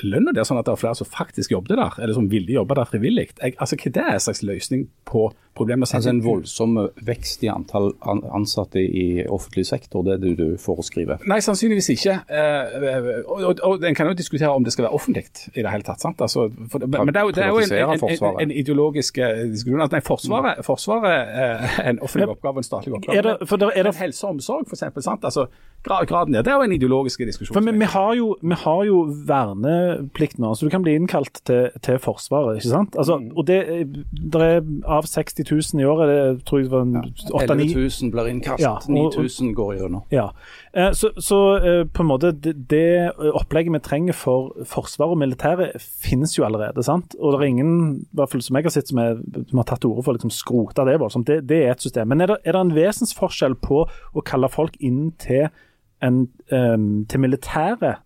[0.05, 2.77] lønna der, sånn at det er flere som faktisk jobbet der, eller som ville jobbe
[2.77, 3.31] der frivillig?
[3.41, 5.89] Jeg- Altså, Hva det er en slags løsning på problemet?
[5.89, 7.93] å Altså En voldsom vekst i antall
[8.37, 11.19] ansatte i offentlig sektor, det er det du foreskriver.
[11.27, 12.19] Nei, sannsynligvis ikke.
[12.29, 15.71] Eh, og, og, og En kan jo diskutere om det skal være offentlig i det
[15.73, 16.01] hele tatt.
[16.05, 16.21] sant?
[16.21, 19.45] Altså, for, men men det er det er jo en, en, en, en ideologisk eh,
[19.53, 19.81] diskusjon.
[19.83, 23.17] at nei, Forsvaret, forsvaret eh, er en offentlig oppgave og en statlig oppgave.
[23.19, 25.25] Er det- for det- er det- Men helse og omsorg, sant?
[25.25, 25.47] Altså,
[25.85, 27.55] graden der, det er jo en ideologisk diskusjon.
[27.55, 31.41] For vi, vi, har jo, vi har jo verneplikt nå, så du kan bli innkalt
[31.47, 32.59] til, til Forsvaret.
[32.61, 32.97] ikke sant?
[32.99, 33.59] Altså, og det,
[34.13, 38.29] det er Av 60 000 i året, det tror jeg var 8-9 11 000 blir
[38.31, 40.03] innkast, Ja, 9000 går gjennom.
[40.13, 40.29] Ja.
[40.73, 45.19] Eh, Så, så eh, på en måte det, det opplegget vi trenger for Forsvaret og
[45.19, 46.83] militæret finnes jo allerede.
[46.85, 47.15] sant?
[47.21, 49.69] Og det er ingen, i hvert fall som jeg har sett, som, er, som har
[49.71, 51.27] tatt til orde for å liksom skrote det voldsomt.
[51.27, 52.09] Det, det er et system.
[52.09, 55.49] Men er det, er det en vesensforskjell på å kalle folk inn til,
[56.05, 58.03] en, um, til militæret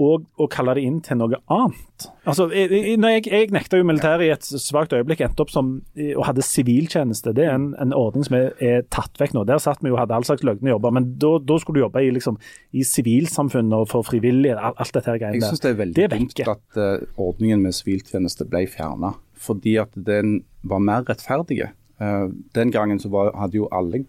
[0.00, 2.06] og, og kalle det inn til noe annet.
[2.28, 5.72] Altså, jeg, jeg, jeg, jeg nekta jo militæret i et svakt øyeblikk, endte opp som
[6.16, 7.34] og hadde siviltjeneste.
[7.36, 9.44] Det er en, en ordning som er, er tatt vekk nå.
[9.48, 12.12] Der satt vi og hadde all slags løgne jobber, men da, skulle du jobbe i,
[12.16, 12.38] liksom,
[12.72, 15.52] i sivilsamfunnet og for frivillige, alt, dette her greiene Jeg der.
[15.52, 20.40] syns det er veldig dumt at uh, ordningen med siviltjeneste ble fjerna, fordi at den
[20.66, 21.66] var mer rettferdig.
[22.00, 24.04] Uh, den gangen så var, hadde jo alle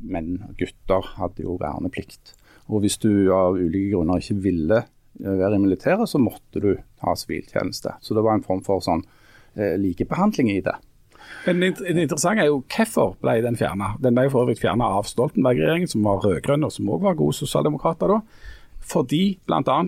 [0.00, 2.34] menn, og gutter, hadde jo verneplikt.
[2.72, 6.72] Og hvis du av ulike grunner ikke ville eh, være i militæret, så måtte du
[7.04, 7.94] ha siviltjeneste.
[8.02, 9.04] Så det var en form for sånn
[9.56, 10.74] eh, likebehandling i det.
[11.46, 13.94] Men det interessante er jo hvorfor ble den fjerna.
[14.02, 17.16] Den ble jo for øvrig fjerna av Stoltenberg-regjeringen, som var rød-grønn og som òg var
[17.20, 18.18] gode sosialdemokrater da.
[18.84, 19.78] Fordi bl.a.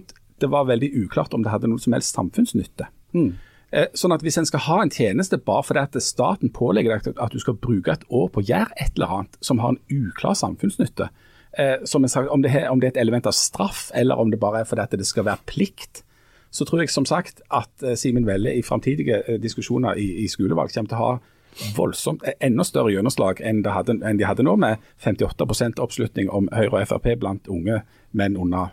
[0.41, 2.89] det var veldig uklart om det hadde noe som helst samfunnsnytte.
[3.73, 7.19] Eh, Sånn at Hvis en skal ha en tjeneste bare fordi at staten pålegger deg
[7.21, 9.81] at du skal bruke et år på å gjøre et eller annet som har en
[9.91, 11.09] uklar samfunnsnytte,
[11.59, 14.21] eh, som jeg sagt, om, det er, om det er et element av straff eller
[14.21, 16.03] om det bare er fordi at det skal være plikt,
[16.51, 20.29] så tror jeg som sagt at eh, Simen Velle i framtidige eh, diskusjoner i, i
[20.29, 21.16] skolevalg kommer til å ha
[21.77, 26.51] voldsomt, eh, enda større gjennomslag enn, hadde, enn de hadde nå, med 58% oppslutning om
[26.53, 27.83] Høyre og Frp blant unge
[28.16, 28.73] menn under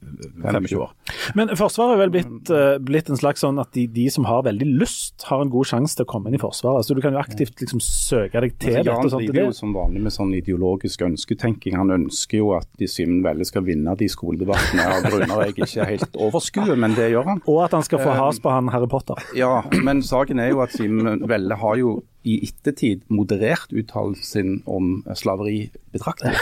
[0.00, 0.92] 25 år.
[1.38, 4.42] Men Forsvaret er vel blitt, eh, blitt en slags sånn at de, de som har
[4.46, 6.86] veldig lyst, har en god sjanse til å komme inn i Forsvaret.
[6.86, 9.10] Så du kan jo aktivt liksom søke deg til Altså, dette.
[9.10, 11.76] Jan driver jo som vanlig med sånn ideologisk ønsketenking.
[11.76, 15.88] Han ønsker jo at de Simen Velle skal vinne de skoledebattene av grunner jeg ikke
[15.92, 17.42] helt overskuer, men det gjør han.
[17.46, 19.20] og at han skal få has på han Harry Potter.
[19.36, 24.50] Ja, men saken er jo at Simen Velle har jo i ettertid moderert uttalelsen sin
[24.68, 26.36] om slaveri betraktelig.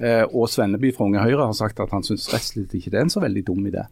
[0.00, 2.90] Eh, og Svenneby fra Unge Høyre har sagt at han syns rett og slett ikke
[2.90, 3.84] det er en så veldig dum idé.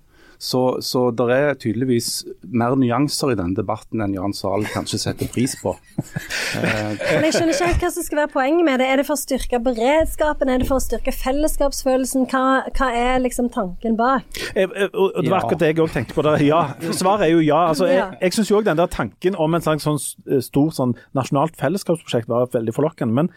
[0.43, 5.29] Så, så det er tydeligvis mer nyanser i denne debatten enn Jan Zahl kanskje setter
[5.31, 5.77] pris på.
[6.59, 8.89] Eh, Men jeg skjønner ikke helt hva som skal være poenget med det.
[8.91, 10.51] Er det for å styrke beredskapen?
[10.51, 12.27] Er det for å styrke fellesskapsfølelsen?
[12.33, 12.43] Hva,
[12.75, 14.27] hva er liksom tanken bak?
[14.57, 16.27] Jeg, eh, Og og det var akkurat det jeg òg tenkte på.
[16.27, 16.35] Det.
[16.49, 17.63] Ja, svaret er jo ja.
[17.71, 20.17] Altså, jeg jeg syns òg den der tanken om en slags sånn s-
[20.51, 23.15] stor sånn nasjonalt fellesskapsprosjekt var veldig forlokkende.
[23.15, 23.31] Men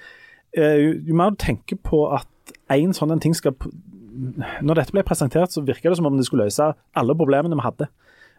[0.57, 2.25] eh, jo mer du tenker på at
[2.73, 3.55] én sånn en ting skal
[4.63, 7.65] Når dette ble presentert, så virka det som om det skulle løse alle problemene vi
[7.65, 7.87] hadde.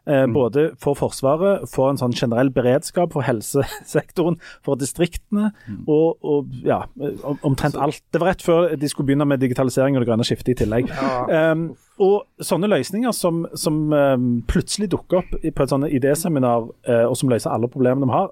[0.09, 5.51] Eh, Både for Forsvaret, for en sånn generell beredskap for helsesektoren, for distriktene
[5.87, 6.85] og, og ja,
[7.27, 8.01] om- omtrent alt.
[8.15, 10.89] Det var rett før de skulle begynne med digitalisering og det grønne skiftet i tillegg.
[11.29, 11.67] Um,
[11.99, 17.17] og sånne løsninger som, som um, plutselig dukker opp på et sånt idéseminar, uh, og
[17.19, 18.31] som løser alle problemene vi har,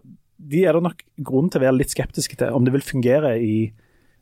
[0.54, 3.36] de er det nok grunn til å være litt skeptiske til om det vil fungere
[3.40, 3.56] i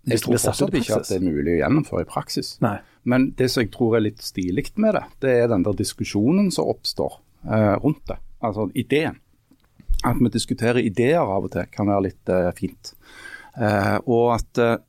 [0.08, 2.56] Jeg tror fortsatt ikke at det er mulig å gjennomføre i praksis.
[2.64, 2.78] Nei.
[3.06, 6.50] Men det som jeg tror er litt stilig med det, det er den der diskusjonen
[6.54, 8.18] som oppstår eh, rundt det.
[8.42, 9.20] Altså ideen.
[10.02, 12.94] At vi diskuterer ideer av og til kan være litt eh, fint.
[13.54, 14.80] Eh, og at eh,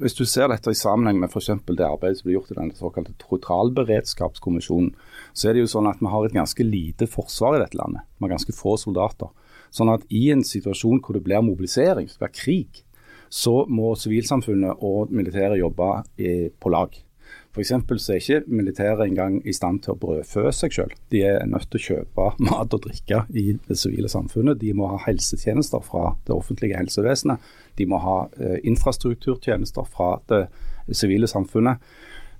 [0.00, 1.52] hvis du ser dette i sammenheng med f.eks.
[1.68, 4.94] det arbeidet som blir gjort i den såkalte totalberedskapskommisjonen,
[5.32, 8.08] så er det jo sånn at vi har et ganske lite forsvar i dette landet.
[8.16, 9.30] Vi har ganske få soldater.
[9.70, 12.82] Sånn at i en situasjon hvor det blir mobilisering, det blir krig,
[13.30, 16.96] så må sivilsamfunnet og militæret jobbe i, på lag.
[17.50, 17.72] F.eks.
[17.98, 20.94] så er ikke militæret engang i stand til å brødfø seg selv.
[21.10, 24.60] De er nødt til å kjøpe mat og drikke i det sivile samfunnet.
[24.60, 27.42] De må ha helsetjenester fra det offentlige helsevesenet.
[27.78, 30.44] De må ha eh, infrastrukturtjenester fra det
[30.94, 31.82] sivile samfunnet.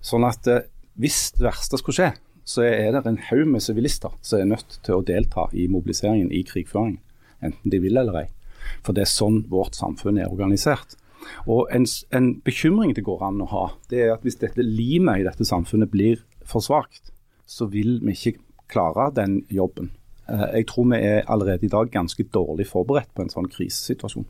[0.02, 0.66] Sånn at eh,
[1.00, 2.10] hvis det verste skulle skje,
[2.46, 6.30] så er det en haug med sivilister som er nødt til å delta i mobiliseringen
[6.34, 6.98] i krigføringen.
[7.42, 8.28] Enten de vil eller ei.
[8.82, 10.96] For det er sånn vårt samfunn er organisert.
[11.46, 15.20] Og en, en bekymring det går an å ha, det er at hvis dette limet
[15.20, 17.12] i dette samfunnet blir for svakt,
[17.46, 18.38] så vil vi ikke
[18.70, 19.90] klare den jobben.
[20.28, 24.26] Eh, Jeg tror vi er allerede i dag ganske dårlig forberedt på en sånn krisesituasjon.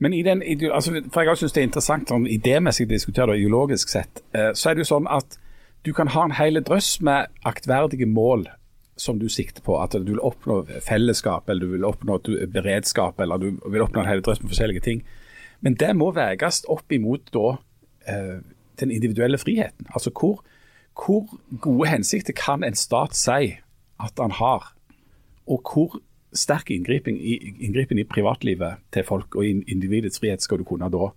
[0.00, 0.40] Men i den,
[0.72, 4.52] altså, for jeg synes det er interessant sånn idémessig å diskutere det ideologisk sett, eh,
[4.54, 5.36] så er det jo sånn at
[5.84, 8.46] du kan ha en hel drøss med aktverdige mål
[9.00, 9.78] som du sikter på.
[9.80, 12.18] At du vil oppnå fellesskap, eller du vil oppnå
[12.52, 15.02] beredskap, eller du vil oppnå en hel drøss med forskjellige ting.
[15.64, 17.54] Men det må veies opp imot da
[18.08, 18.36] eh,
[18.80, 19.88] den individuelle friheten.
[19.94, 20.42] Altså hvor,
[20.96, 21.26] hvor
[21.60, 23.56] gode hensikter kan en stat si
[24.00, 24.72] at han har,
[25.50, 26.00] og hvor
[26.36, 31.10] sterk inngripen i, inngripen i privatlivet til folk og individets frihet skal du kunne da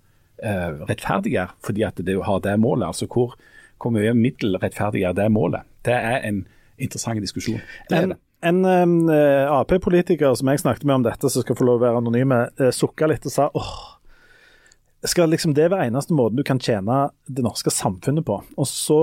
[0.44, 2.88] eh, rettferdiggjøre, fordi at det har det målet.
[2.90, 3.38] Altså hvor,
[3.78, 5.70] hvor mye middel rettferdiggjør det målet?
[5.86, 6.44] Det er en
[6.84, 7.62] interessant diskusjon.
[7.90, 11.56] Det er En, en um, eh, Ap-politiker som jeg snakket med om dette, som skal
[11.56, 13.74] få lov å være anonyme, uh, sukka litt og sa åh,
[15.08, 18.40] skal liksom det være eneste måten du kan tjene det norske samfunnet på?
[18.56, 19.00] Og så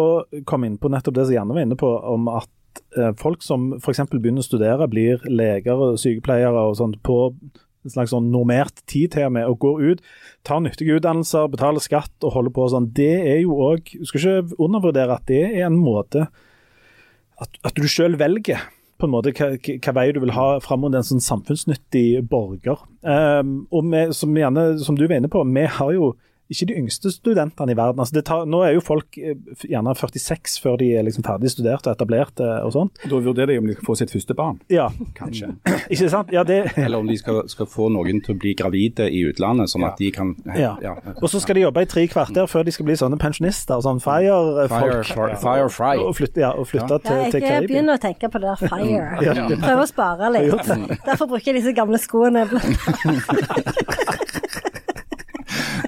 [0.48, 3.44] kom jeg inn på nettopp det som Janne var inne på, om at eh, folk
[3.44, 4.06] som f.eks.
[4.12, 9.12] begynner å studere, blir leger og sykepleiere og sånt på en slags sånn normert tid
[9.14, 10.02] til og med, og går ut,
[10.46, 12.90] tar nyttige utdannelser, betaler skatt og holder på sånn.
[12.96, 16.28] Det er jo òg Du skal ikke undervurdere at det er en måte
[17.40, 18.62] at, at du sjøl velger
[19.00, 22.82] på en måte hva, hva vei du vil ha fram mot en sånn samfunnsnyttig borger.
[23.00, 26.12] Um, og vi, som, gjerne, som du var inne på, vi har jo
[26.50, 28.00] ikke de yngste studentene i verden.
[28.02, 29.36] Altså det tar, nå er jo folk eh,
[29.70, 32.98] gjerne 46 før de er liksom ferdig studert og etablert eh, og sånt.
[33.04, 35.52] Da vurderer de om de skal få sitt første barn, Ja, kanskje.
[35.92, 36.32] ikke sant?
[36.34, 39.70] Ja, det, Eller om de skal, skal få noen til å bli gravide i utlandet,
[39.72, 40.74] sånn at de kan ja.
[41.20, 43.86] Og så skal de jobbe i tre kvarter før de skal bli sånne pensjonister, og
[43.86, 45.06] sånn fire-folk.
[45.10, 45.94] Fire, fire fry.
[46.02, 48.58] Og flytte, ja, og flytte Ja, til, til jeg begynner å tenke på det der
[48.74, 49.06] fire.
[49.24, 49.34] Ja.
[49.54, 50.72] Prøver å spare litt.
[51.06, 52.46] Derfor bruker jeg disse gamle skoene.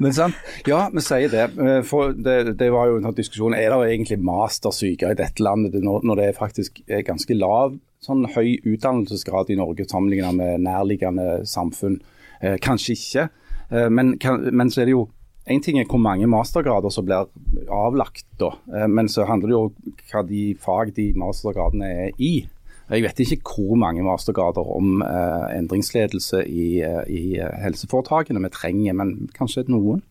[0.02, 0.38] Men sant?
[0.66, 1.46] Ja, vi sier det.
[1.62, 3.56] Eh, For det, det var jo en sånn diskusjon.
[3.56, 8.58] Er det egentlig mastersyke i dette landet når, det faktisk er ganske lav sånn høy
[8.66, 12.00] utdannelsesgrad i Norge sammenlignet med nærliggende samfunn?
[12.42, 13.28] Eh, kanskje ikke.
[13.70, 14.16] Eh, men,
[14.50, 15.06] men så er det jo
[15.50, 17.26] en ting er hvor mange mastergrader som blir
[17.66, 18.52] avlagt, da.
[18.86, 22.44] Men så handler det jo om hva de fag de mastergradene er i.
[22.92, 28.50] Jeg vet ikke hvor mange mastergrader om eh, endringsledelse i, eh, i eh, helseforetakene vi
[28.52, 30.02] trenger, men kanskje noen.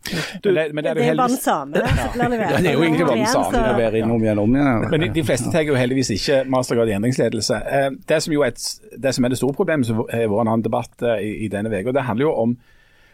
[0.44, 1.78] Men det, men det er Det jo er bare den samme.
[1.78, 4.56] Ja, det er jo egentlig bare den samme så- de innom inn om igjen om
[4.56, 4.90] igjen.
[4.92, 7.62] Men de, de fleste tar jo heldigvis ikke mastergrad i endringsledelse.
[7.80, 10.42] Eh, Det som jo er, et, det som er det store problemet, som har vært
[10.42, 12.58] en annen debatt eh, i, i denne uka, det handler jo om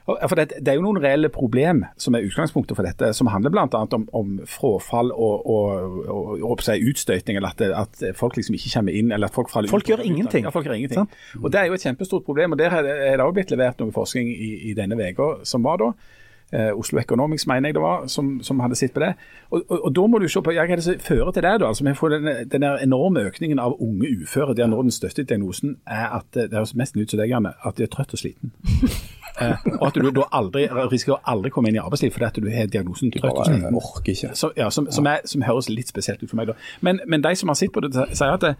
[0.08, 3.52] for det, det er jo noen reelle problem som er utgangspunktet for dette, som handler
[3.52, 3.68] bl.a.
[3.98, 8.96] om, om frafall og, og, og, og, utstøyting, eller at, at folk liksom ikke kommer
[8.96, 9.12] inn.
[9.12, 9.92] eller at Folk faller Folk ut.
[9.92, 10.48] gjør ingenting.
[10.48, 11.04] Ja, folk gjør ingenting.
[11.04, 11.44] Sånn?
[11.44, 12.56] Og Det er jo et kjempestort problem.
[12.56, 15.84] og Der er det òg blitt levert noe forskning i, i denne uka som var
[15.84, 15.92] da.
[16.54, 19.14] Eh, Oslo Economics mener jeg det var, som, som hadde sett på det.
[19.50, 21.60] Og, og, og Da må du se på hva er det som fører til det.
[21.60, 25.24] da, altså Vi får den, den enorme økningen av unge uføre, der nå den største
[25.24, 28.24] diagnosen er at det høres mest ut som deg, Janne, at de er trøtt og
[28.24, 28.54] sliten.
[29.38, 32.38] Eh, og at du da aldri risikerer å aldri komme inn i arbeidsliv fordi at
[32.42, 33.76] du har diagnosen trøtt og sliten.
[33.78, 34.32] Orker ikke.
[34.34, 36.50] Så, ja, som, som, er, som høres litt spesielt ut for meg.
[36.50, 36.56] da.
[36.82, 38.56] Men, men de som har sett på det, sier at det,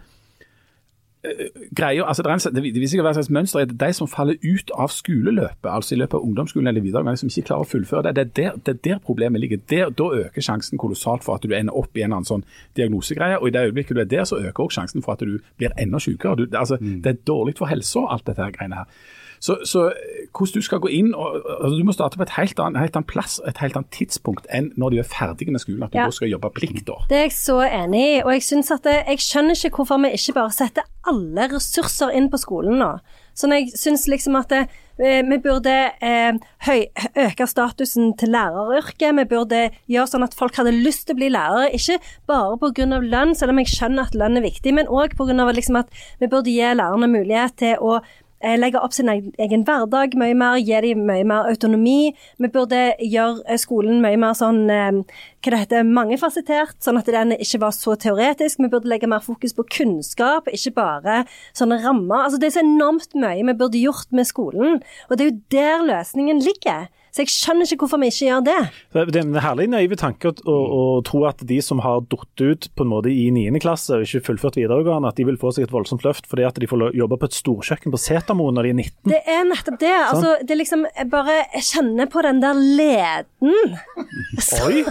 [1.76, 3.60] greier, altså det, er en, det viser seg å være et slags mønster.
[3.60, 7.20] er det De som faller ut av skoleløpet, altså i løpet av ungdomsskolen eller videregående,
[7.20, 9.62] som ikke klarer å fullføre det, det er der, det er der problemet ligger.
[9.70, 12.46] Der, da øker sjansen kolossalt for at du ender opp i en annen sånn
[12.78, 13.40] diagnosegreie.
[13.40, 15.74] Og i det øyeblikket du er der, så øker også sjansen for at du blir
[15.78, 16.38] enda sykere.
[16.38, 19.06] Du, altså, det er dårlig for helsa, alt dette her greiene her.
[19.40, 22.34] Så, så eh, hvordan du skal gå inn og, altså, Du må starte på et
[22.36, 25.62] helt annet, helt annet plass et helt annet tidspunkt enn når de er ferdige med
[25.62, 26.08] skolen, at du Ja.
[26.10, 27.06] da skal jobbe pliktår.
[27.10, 30.02] Det er jeg så enig i, og jeg synes at det, jeg skjønner ikke hvorfor
[30.02, 32.92] vi ikke bare setter alle ressurser inn på skolen nå.
[33.38, 34.64] Sånn jeg synes liksom at det,
[34.98, 35.70] eh, vi burde
[36.02, 36.32] eh,
[36.66, 36.86] høy,
[37.22, 39.14] øke statusen til læreryrket.
[39.14, 42.98] Vi burde gjøre sånn at folk hadde lyst til å bli lærere, ikke bare pga.
[42.98, 45.52] lønn, selv om jeg skjønner at lønn er viktig, men òg pga.
[45.54, 50.14] Liksom at vi burde gi lærerne mulighet til å eh, legge opp sin egen hverdag
[50.18, 52.12] mye mer, gi dem mye mer autonomi.
[52.38, 55.00] Vi burde gjøre eh, skolen mye mer sånn eh,
[55.42, 58.62] hva det heter, mangefasettert, sånn at den ikke var så teoretisk.
[58.62, 61.22] Vi burde legge mer fokus på kunnskap, ikke bare
[61.56, 62.26] sånne rammer.
[62.26, 65.42] Altså, det er så enormt mye vi burde gjort med skolen, og det er jo
[65.54, 66.88] der løsningen ligger.
[67.12, 68.56] Så jeg skjønner ikke hvorfor vi ikke gjør det.
[68.94, 72.42] Det er en herlig naiv tanke å, å, å tro at de som har datt
[72.44, 73.46] ut på en måte i 9.
[73.64, 76.60] klasse og ikke fullført videregående, at de vil få seg et voldsomt løft fordi at
[76.60, 79.12] de får jobbe på et storkjøkken på Setermoen når de er 19.
[79.14, 79.94] Det er nettopp det.
[79.96, 83.76] Altså, det er liksom jeg bare jeg kjenner på den der leden.
[84.66, 84.84] Oi!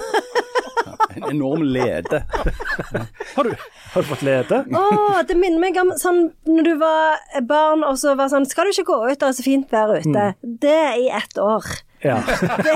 [1.18, 2.24] En enorm lede.
[3.36, 3.54] Har du,
[3.94, 4.60] har du fått lede?
[4.70, 4.84] Å,
[5.28, 8.76] det minner meg om sånn når du var barn og så var sånn Skal du
[8.76, 10.28] ikke gå ut, det er så fint vær ute.
[10.44, 11.66] Det i ett år.
[12.04, 12.22] Ja.
[12.64, 12.74] Det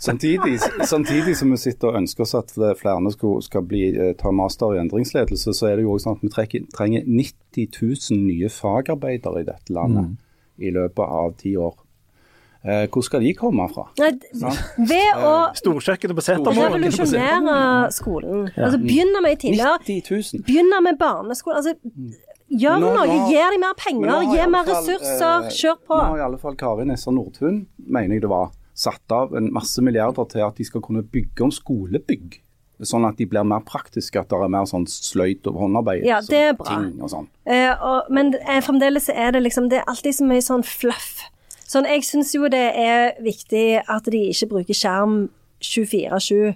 [0.00, 4.30] Samtidig, samtidig som vi sitter og ønsker oss at flere skal, skal bli, eh, ta
[4.30, 7.68] master i endringsledelse, så er det jo også sånn at vi trenger, trenger 90
[8.10, 10.14] 000 nye fagarbeidere i dette landet
[10.62, 11.74] i løpet av ti år.
[12.64, 13.88] Eh, hvor skal de komme fra?
[13.98, 16.78] Ved å Storkjøkkenet på Setermoen.
[16.78, 17.56] revolusjonere
[17.92, 18.46] skolen.
[18.56, 19.82] Altså Begynne med tidligere.
[19.84, 20.46] 90 000.
[20.46, 21.58] Begynne med barneskolen.
[21.60, 21.74] Altså,
[22.60, 23.16] gjør nå- noe.
[23.28, 24.22] Gi dem mer penger.
[24.32, 25.44] Gi mer ressurser.
[25.46, 25.96] eh, Kjør på.
[25.98, 29.52] Nå har i alle fall Kari Nessa Nordtun, mener jeg det var, satt av en
[29.52, 32.40] masse milliarder til at de skal kunne bygge om skolebygg.
[32.82, 36.02] Sånn at de blir mer praktiske, at det er mer sånn sløyd og håndarbeid.
[36.04, 36.74] Ja, det er bra.
[37.00, 37.28] Og sånn.
[37.46, 41.22] Eh, og, men eh, fremdeles er det liksom Det er alltid så mye sånn fluff.
[41.66, 45.28] Sånn, jeg syns jo det er viktig at de ikke bruker skjerm
[45.62, 46.54] 24-7.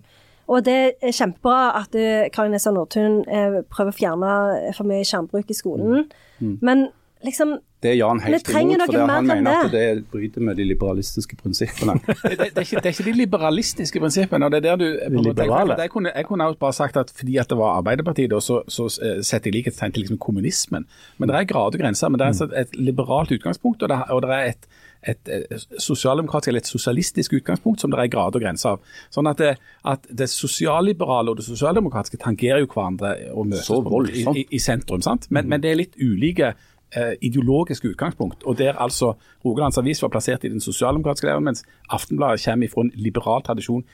[0.48, 1.96] Og det er kjempebra at
[2.32, 4.37] Karin Nessa Nordtun eh, prøver å fjerne
[4.76, 6.06] for mye skjermbruk i skolen.
[6.40, 6.88] Men
[7.24, 10.04] liksom Det er Jan helt imot, for det, han mener at det.
[10.11, 11.94] bryter med de liberalistiske prinsippene.
[12.24, 14.44] det, det, er ikke, det er ikke de liberalistiske prinsippene.
[14.46, 14.87] og det er der du...
[15.14, 15.76] måte- liberale.
[15.76, 18.62] Jeg, jeg, kunne, jeg kunne bare sagt at fordi at det var Arbeiderpartiet, da, så,
[18.68, 20.88] så eh, setter jeg likhetstegn til liksom kommunismen.
[21.18, 22.08] Men det er grader og grenser.
[22.08, 24.68] Men det er altså et liberalt utgangspunkt, og det, og det er et,
[25.08, 28.96] et, et sosialdemokratisk eller et sosialistisk utgangspunkt som det er grader og grenser av.
[29.14, 29.52] Sånn at det,
[29.88, 33.70] at det sosialliberale og det sosialdemokratiske tangerer jo hverandre og møtes
[34.14, 35.04] i, i, i sentrum.
[35.04, 35.30] sant?
[35.34, 40.12] Men, men det er litt ulike eh, ideologiske utgangspunkt, og der altså Rogalands Avis var
[40.14, 43.86] plassert i den sosialdemokratiske leiren, mens Aftenbladet kommer fra en liberal tradisjon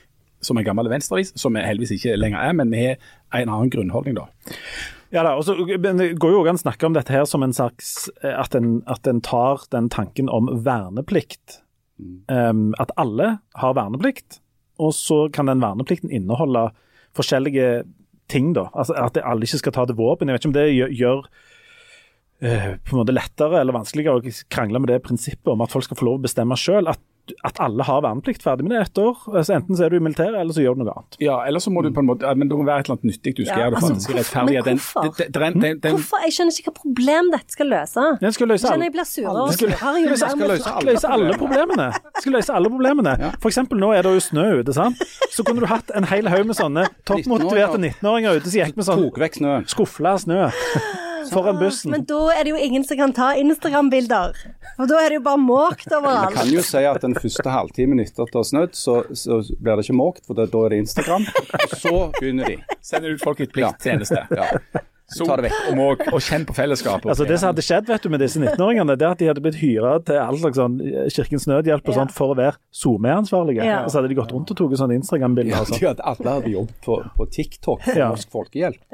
[0.45, 3.71] som en gammel venstreavis, som vi heldigvis ikke lenger er, men vi har en annen
[3.73, 4.27] grunnholdning da.
[5.15, 8.09] Ja da, og så går jo an å snakke om dette her som en slags
[8.19, 11.61] eh, At en, at en tar den tanken om verneplikt.
[12.27, 14.41] Um, at alle har verneplikt,
[14.83, 16.65] og så kan den verneplikten inneholde
[17.15, 17.85] forskjellige
[18.27, 18.65] ting, da.
[18.75, 20.27] Altså At alle ikke skal ta til våpen.
[20.27, 21.21] Jeg vet ikke om det gjør, gjør
[22.43, 25.87] uh, på en måte lettere eller vanskeligere å krangle med det prinsippet om at folk
[25.87, 26.91] skal få lov å bestemme sjøl.
[26.91, 26.99] At,
[27.43, 28.43] at alle har verneplikt.
[28.45, 29.15] Ferdig med det ett år.
[29.43, 31.17] Så enten så er du i militæret, eller så gjør du noe annet.
[31.23, 33.09] Ja, eller så må du på en måte, men det må være et eller annet
[33.11, 34.63] nyttig du skal Ja, gjøre det altså, for at rettferdige.
[34.65, 35.01] men hvorfor?
[35.01, 36.17] Den, det- det er en- den- den- Hvorfor?
[36.25, 38.03] Jeg skjønner ikke hva problem dette skal løse.
[38.21, 39.93] Den skal løse alle jeg blir surere og surere.
[39.95, 41.87] Den skal løse alle løse alle problemene.
[42.19, 43.15] Skal løse alle problemene.
[43.41, 44.97] For eksempel nå er det jo snø ute, sant.
[45.31, 48.85] Så kunne du hatt en hel haug med sånne toppmotiverte 19-åringer ute som gikk med
[48.85, 50.51] sånn skufla snø
[51.31, 51.91] foran bussen.
[51.91, 54.33] Men da er det jo ingen som kan ta Instagram-bilder.
[54.79, 56.33] Og da er det jo bare måkt Vi overalt.
[56.35, 59.75] kan jo si at den første halvtimen etter at det har snødd, så, så blir
[59.79, 61.25] det ikke måkt, for da er det Instagram.
[61.61, 62.57] Og så begynner de.
[62.81, 64.25] Sender ut folk i et plikttjeneste.
[64.35, 64.49] Ja.
[65.05, 65.57] Så, Ta det vekk.
[65.69, 67.05] Og, må- og kjenn på fellesskapet.
[67.11, 69.43] Altså Det som hadde skjedd vet du, med disse 19-åringene, det er at de hadde
[69.45, 71.97] blitt hyra til all slags sånn eh, Kirkens Nødhjelp og Ja.
[71.99, 73.61] sånt for å være SoMe-ansvarlige.
[73.63, 73.83] Ja.
[73.85, 75.53] Og så hadde de gått rundt og tatt sånne Instagram-bilder.
[75.53, 75.77] Ja, og sånn.
[75.79, 78.09] de hadde, alle hadde jobbet på, på TikTok for Ja.
[78.09, 78.81] Norsk Folkehjelp.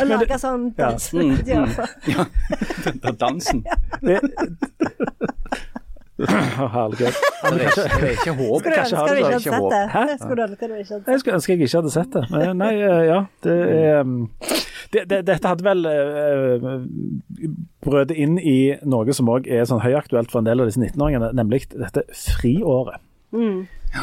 [0.00, 0.92] Og lage sånn Ja.
[0.92, 1.74] dansevideoer.
[2.86, 3.64] Den der dansen.
[6.76, 7.16] Herlighet.
[7.42, 8.60] Det er ikke, det er ikke håp.
[8.60, 9.82] Skulle du ønske har du ikke hadde sett det?
[9.92, 10.04] Hæ?
[10.20, 12.22] Skulle du ønske du ikke hadde Jeg skulle ønske jeg ikke hadde sett det.
[12.32, 13.18] Men nei, eh, ja.
[13.44, 14.14] Det er um,
[14.94, 16.66] det, det, Dette hadde vel uh,
[17.84, 21.34] brødet inn i noe som òg er sånn høyaktuelt for en del av disse 19-åringene,
[21.36, 23.02] nemlig dette friåret.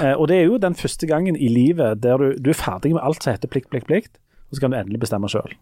[0.01, 2.93] Eh, og det er jo den første gangen i livet der du, du er ferdig
[2.95, 4.17] med alt som heter plikt, plikt, plikt,
[4.49, 5.55] og så kan du endelig bestemme sjøl.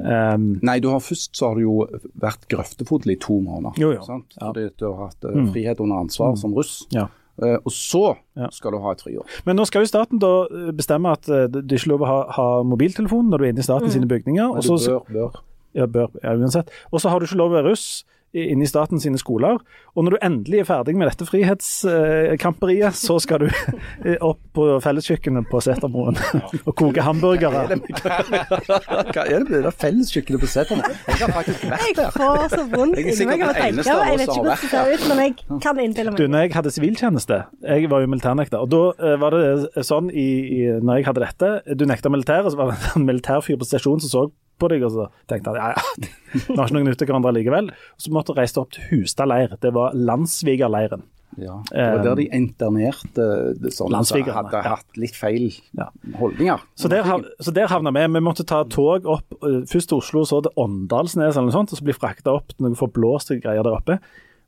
[0.00, 1.76] Um, Nei, du har først så har du jo
[2.20, 3.78] vært grøftefodel i to måneder.
[3.80, 4.02] Jo, jo.
[4.06, 4.36] Sant?
[4.40, 4.48] Ja.
[4.50, 6.84] Fordi du har hatt uh, frihet under ansvar som russ.
[6.94, 7.08] ja.
[7.40, 8.02] Uh, og så
[8.36, 8.50] Ja.
[8.52, 9.24] skal du ha et friår.
[9.46, 12.08] Men nå skal jo staten da eh, bestemme at uh, det er ikke lov å
[12.10, 14.44] ha, ha mobiltelefon når du er inne i staten sine bygninger.
[14.50, 15.38] Og Og du så, bør, bør.
[15.78, 16.68] ja, bør, ja, uansett.
[16.92, 19.58] Og så har du ikke lov å være russ i- inne i staten sine skoler.
[19.96, 23.48] Og når du endelig er ferdig med dette frihetskamperiet, så skal du
[24.30, 26.18] opp på felleskjøkkenet på Setermoen
[26.68, 27.64] og koke hamburgere.
[27.70, 30.96] Hva er det med det der felleskjøkkenet på Setermoen?
[31.08, 33.84] Jeg har faktisk vært Jeg får så vondt inni meg av å tenke.
[33.84, 36.30] på Jeg vet ikke hvordan det ser ut, men jeg kan innbille Du, meg.
[36.36, 40.28] når jeg hadde siviltjeneste, jeg var jo militærnekter, og da eh, var det sånn i,
[40.60, 44.04] i, når jeg hadde dette, du nekta militæret, så var det en militærfyr på stasjonen
[44.06, 44.24] som så
[44.60, 46.10] på deg, og så tenkte han ja, ja,
[46.46, 47.70] vi har ikke noen nytte hverandre likevel.
[48.00, 51.02] Så måtte jeg reise opp til Hustad leir, det var landssvigerleiren.
[51.38, 53.24] Ja, det var der de internerte
[53.70, 55.86] sånne sånn, som hadde hatt litt feil Ja.
[56.18, 56.58] holdninger.
[56.74, 57.06] Så der,
[57.38, 58.02] så der havna vi.
[58.16, 61.70] Vi måtte ta tog opp, eh, først til Oslo, så til Åndalsnes eller noe sånt,
[61.72, 64.00] og så bli frakta opp til noen forblåste greier der oppe.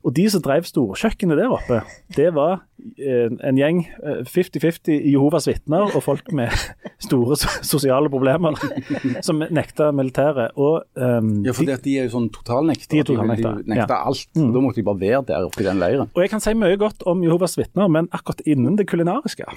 [0.03, 1.79] Og de som drev storkjøkkenet der oppe,
[2.17, 2.65] det var
[2.99, 6.51] eh, en gjeng, eh, 50-50 Jehovas vitner og folk med
[7.07, 8.59] store sosiale problemer,
[9.27, 10.51] som nekta militæret.
[10.59, 12.91] Og um, Ja, for de, de er jo sånn totalnekter.
[12.91, 14.01] De er totalnekter, De, nekta ja.
[14.11, 14.27] alt.
[14.35, 16.11] Da måtte de bare være der oppe i den leiren.
[16.11, 19.47] og jeg kan si mye godt om Jehovas vitner, men akkurat innen det kulinariske,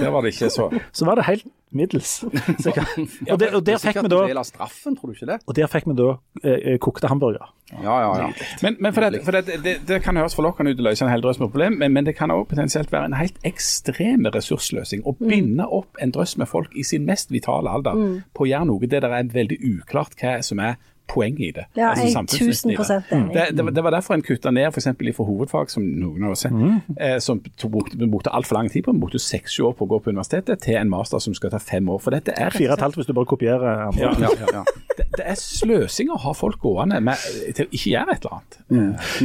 [0.00, 0.68] Der var det ikke så.
[0.98, 2.20] så var det helt middels.
[3.32, 5.38] Og, der, og der fikk vi da en del av straffen, tror du ikke det?
[5.46, 6.08] og der fikk vi da
[6.44, 7.50] eh, kokte hamburger.
[7.72, 8.28] Ja, ja, ja.
[8.62, 11.10] Men, men for, det, for det, det, det kan høres forlokkende ut å løse en
[11.10, 15.02] hel drøss med problem, men, men det kan også potensielt være en helt ekstrem ressursløsing.
[15.02, 17.98] Å binde opp en drøss med folk i sin mest vitale alder
[18.36, 21.64] på å gjøre noe der det er veldig uklart hva som er poenget i det.
[21.76, 22.40] Ja, Altså jeg er det.
[22.40, 23.34] 1000 enig.
[23.34, 26.30] Det, det, var- det var derfor en kutta ned eksempel fra hovedfag, som noen av
[26.34, 26.50] oss er,
[27.00, 27.40] eh, som
[27.70, 28.92] brukte, brukte altfor lang tid på.
[28.92, 31.58] Vi brukte seks-sju år på å gå på universitetet, til en master som skal ta
[31.62, 32.00] fem år.
[32.02, 33.90] For dette er Fire og et halvt hvis du bare kopierer.
[33.98, 34.46] Ja, ja, ja.
[34.60, 34.64] ja.
[34.96, 37.20] Det, det er sløsing å ha folk gående med,
[37.54, 38.54] til å ikke gjøre et eller annet.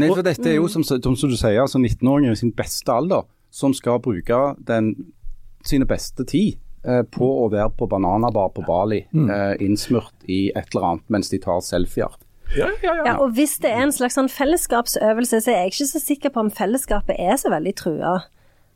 [0.02, 2.92] Nei, for dette er jo som, som, som du sier, altså 19-åringer i sin beste
[2.92, 3.24] alder,
[3.56, 4.90] som skal bruke den,
[5.64, 10.74] sine beste tid eh, på å være på bananabar på Bali, eh, innsmurt i et
[10.74, 12.10] eller annet mens de tar selfier.
[12.58, 13.04] Ja, ja, ja.
[13.06, 16.34] Ja, og hvis det er en slags sånn fellesskapsøvelse, så er jeg ikke så sikker
[16.36, 18.16] på om fellesskapet er så veldig trua.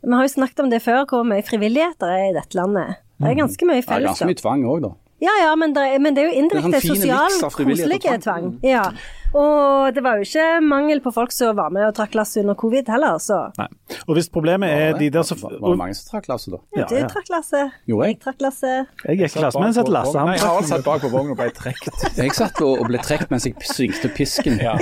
[0.06, 3.02] Vi har jo snakket om det før, hvor mye frivilligheter er i dette landet.
[3.20, 4.04] Det er ganske mye fellesskap.
[4.04, 4.92] Ja, ganske mye tvang òg, da.
[5.24, 8.22] Ja, ja, men det, er- men det er jo er indirekte sånn sosial, koselig tvang.
[8.22, 8.50] tvang.
[8.64, 8.90] Ja.
[9.36, 12.56] Og det var jo ikke mangel på folk som var med og trakk lass under
[12.56, 13.68] covid heller, så Nei.
[14.08, 16.60] Og hvis problemet er de der som Var det mange som trakk lasset, da?
[16.80, 17.08] Ja, du ja.
[17.12, 17.74] trakk lasset.
[17.90, 18.16] Gjorde jeg?
[18.16, 18.94] Jeg trakk lasset.
[19.04, 20.20] Jeg gikk ikke klasse jeg satt lasset.
[20.22, 22.06] Han Harald satt bak på vognen og ble trukket.
[22.22, 24.60] Jeg satt og, ble trukket mens jeg svingte pisken.
[24.66, 24.78] Ja.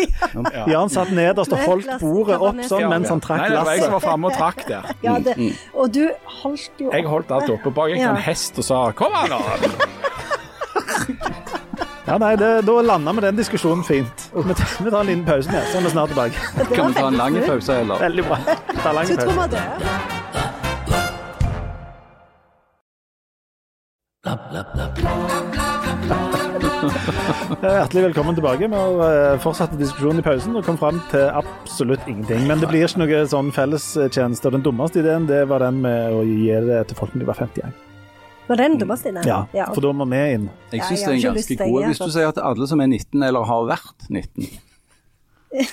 [0.70, 3.84] Jan satt nederst og holdt bordet opp sånn mens han trakk Nei, det var jeg
[3.86, 4.94] som var framme og trakk der.
[5.04, 5.36] Ja, det,
[5.74, 6.04] og du
[6.44, 7.74] holdt jo Jeg holdt alt oppe.
[7.74, 9.94] Bak gikk det en hest og sa 'kom an, nå'.
[12.04, 14.26] Ja, nei, det, Da landa vi den diskusjonen fint.
[14.36, 16.36] Vi tar, vi tar en liten pause med, så er vi snart tilbake.
[16.76, 18.00] Kan vi ta en lang pause, eller?
[18.00, 18.38] Veldig bra.
[18.84, 19.48] Ta lang pause.
[19.52, 19.58] vi.
[27.64, 28.68] Hjertelig velkommen tilbake.
[28.68, 32.44] Vi har eh, fortsatt diskusjonen i pausen og kom fram til absolutt ingenting.
[32.48, 34.50] Men det blir ikke noe sånn fellestjeneste.
[34.50, 37.32] Og den dummeste ideen det var den med å gi det til folk når de
[37.32, 37.93] var 51.
[38.48, 39.26] Var det den dummeste ideen?
[39.56, 40.50] Ja, for da må vi inn.
[40.74, 42.14] Jeg Ja, syns det er en ganske god Hvis du altså.
[42.18, 44.50] sier at alle som er 19 eller har vært 19,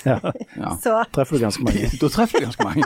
[0.05, 0.19] ja,
[0.85, 1.89] Så Treffer du ganske mange.
[2.01, 2.85] da treffer du ganske mange.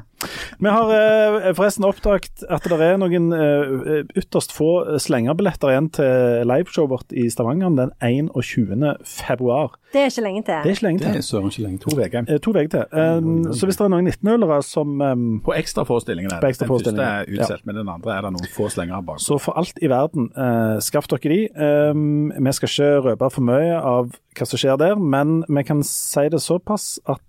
[0.64, 4.70] Vi har eh, forresten oppdaget at det er noen eh, ytterst få
[5.04, 8.96] slengerbilletter igjen til liveshowet vårt i Stavanger den 21.
[9.04, 9.76] februar.
[9.92, 10.70] Det er ikke lenge Det er til.
[10.72, 11.22] ikke lenge Det er til.
[11.22, 12.24] søren ikke lenge To uker.
[12.28, 12.80] Eh, To uker til.
[12.80, 15.14] Eh, Så hvis det er noen 19-ølere som eh,
[15.44, 16.32] På ekstraforestillingen.
[16.32, 16.40] er.
[16.40, 19.18] Den første er utsolgt, men den andre er det noen få slenger bak.
[19.20, 21.48] Så for alt i verden, eh, skaff dere de.
[21.92, 25.82] Um, vi skal ikke røpe for mye av hva som skjer der, men vi kan
[25.82, 27.20] si det såpass at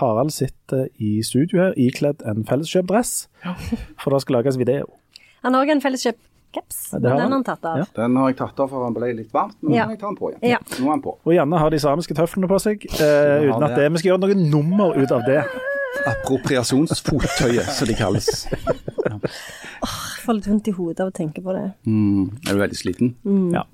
[0.00, 3.28] Harald sitter i studio her ikledd en felleskjøpdress,
[4.00, 4.86] for det skal lages video.
[5.44, 5.80] Han har òg en
[6.50, 7.78] felleskjøpcaps, Ja, den har han tatt av.
[7.78, 7.84] Ja.
[7.94, 9.84] Den har jeg tatt av for han ble litt varmt, men Ja.
[9.84, 10.50] nå må jeg ta den på igjen.
[10.50, 10.58] Ja.
[10.78, 11.16] Nå er han på.
[11.24, 14.20] Og Janne har de samiske tøflene på seg, eh, uten at det, vi skal gjøre
[14.20, 15.44] noe nummer ut av det.
[16.06, 18.46] Appropriasjonsfottøyet, som de kalles.
[18.50, 21.72] Jeg får litt vondt i hodet av å tenke på det.
[21.86, 22.30] Mm.
[22.48, 23.14] Er du veldig sliten?
[23.52, 23.64] Ja.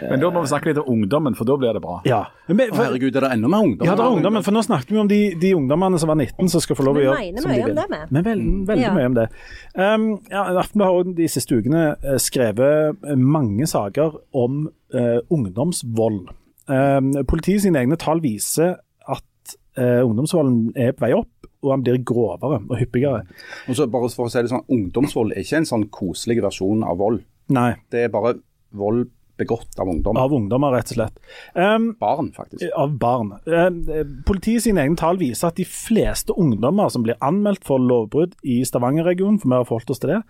[0.00, 2.00] Men da må vi snakke litt om ungdommen, for da blir det bra.
[2.04, 2.22] ja.
[2.48, 3.86] Men, Å, for, herregud, er det enda mer ungdom?
[3.88, 6.48] ja, det er ungdommen, for nå snakket vi om de, de ungdommene som var 19
[6.52, 7.74] som skal få lov å gjøre som de vil.
[7.74, 8.00] vi.
[8.14, 8.92] Men veld, veldig Ja.
[8.94, 9.28] mye om det.
[9.74, 16.28] Um, ja, Aftenbladet har de siste ukene eh, skrevet eh, mange saker om uh, ungdomsvold.
[16.68, 18.76] Um, politiet sine egne tall viser
[19.06, 21.32] at uh, ungdomsvolden er på vei opp,
[21.64, 23.24] og han blir grovere og hyppigere.
[23.66, 26.84] Og så bare for å si det sånn, Ungdomsvold er ikke en sånn koselig versjon
[26.86, 27.22] av vold.
[27.54, 28.36] Nei, Det er bare
[28.76, 29.08] vold
[29.40, 30.20] begått av ungdommer.
[30.20, 31.20] av ungdommer, rett og slett.
[31.54, 32.64] Um, barn, faktisk.
[32.76, 33.34] av barn.
[33.46, 33.82] Um,
[34.28, 38.62] Politiet sine egne tall viser at de fleste ungdommer som blir anmeldt for lovbrudd i
[38.66, 40.22] Stavanger-regionen, for vi har forholdt oss til det,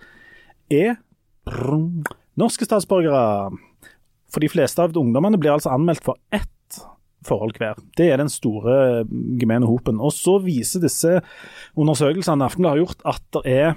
[0.75, 0.99] er
[1.47, 2.05] brum,
[2.39, 3.55] norske statsborgere.
[4.33, 6.51] For de fleste av ungdommene blir altså anmeldt for ett
[7.27, 7.79] forhold hver.
[7.99, 9.05] Det er den store
[9.41, 10.01] gemene hopen.
[10.03, 11.21] Og så viser disse
[11.79, 13.77] undersøkelsene Aftenbladet har gjort, at det er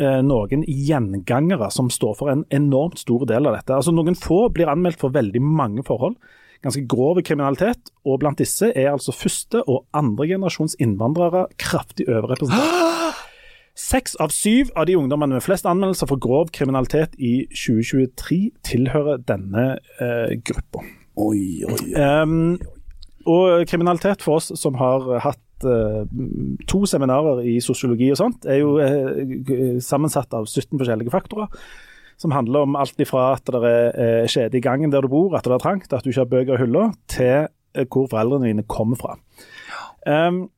[0.00, 3.74] noen gjengangere som står for en enormt stor del av dette.
[3.76, 6.16] Altså Noen få blir anmeldt for veldig mange forhold.
[6.60, 13.16] Ganske grov kriminalitet, og blant disse er altså første- og andregenerasjons innvandrere kraftig overrepresentert.
[13.80, 19.22] Seks av syv av de ungdommene med flest anmeldelser for grov kriminalitet i 2023 tilhører
[19.24, 20.84] denne eh, gruppa.
[21.16, 21.94] Oi, oi, oi.
[21.96, 22.58] Um,
[23.24, 26.02] og kriminalitet for oss som har hatt eh,
[26.70, 31.50] to seminarer i sosiologi og sånt, er jo eh, sammensatt av 17 forskjellige faktorer.
[32.20, 35.46] Som handler om alt ifra at det er kjede i gangen der du bor, at
[35.48, 38.66] det er trangt, at du ikke har bøker i hylla, til eh, hvor foreldrene dine
[38.68, 39.16] kommer fra.
[40.04, 40.48] Um,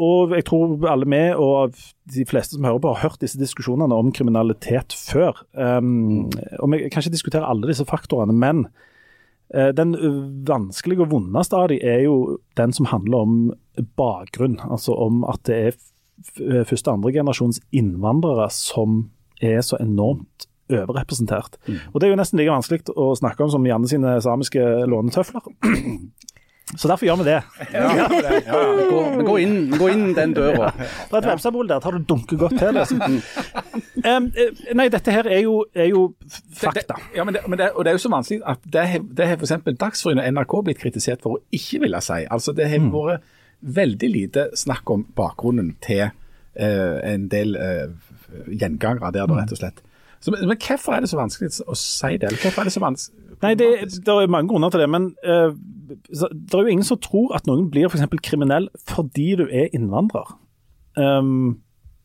[0.00, 1.76] og jeg tror alle vi og
[2.14, 5.42] de fleste som hører på, har hørt disse diskusjonene om kriminalitet før.
[5.52, 8.89] Um, og Vi kan ikke diskutere alle disse faktorene, men eh,
[9.50, 9.96] den
[10.46, 13.32] vanskelige og vondeste av de er jo den som handler om
[13.98, 14.60] bakgrunn.
[14.70, 19.10] Altså om at det er første- og andregenerasjons innvandrere som
[19.42, 21.56] er så enormt overrepresentert.
[21.92, 25.42] Og Det er jo nesten like vanskelig å snakke om som Janne sine samiske lånetøfler.
[26.76, 27.40] Så derfor gjør vi det.
[27.72, 28.60] Vi Ja.
[28.90, 30.70] Gå, gå, inn, gå, inn den døra.
[30.76, 32.74] Det er et vepsebol der, tar du dunker godt til.
[32.74, 33.00] Liksom.
[34.10, 36.06] Em, eh, nei, dette her er jo, er jo
[36.56, 36.94] fakta.
[36.96, 39.02] Det, ja, men det, men det, og det er jo så vanskelig at det har,
[39.18, 39.52] det f.eks.
[39.80, 42.22] Dagsrevyen og NRK blitt kritisert for å ikke ville si.
[42.30, 43.28] Altså, Det har vært
[43.60, 47.92] veldig lite snakk om bakgrunnen til uh, en del uh,
[48.48, 49.82] gjengangere der, da, rett og slett.
[50.20, 52.32] Så, men, men hvorfor er det så vanskelig å si det?
[52.40, 53.19] Hvorfor er det så vanskelig?
[53.42, 53.70] Nei, det,
[54.04, 55.54] det er mange grunner til det, men uh,
[56.10, 58.04] det er jo ingen som tror at noen blir f.eks.
[58.22, 60.36] kriminell fordi du er innvandrer.
[60.96, 61.60] Um,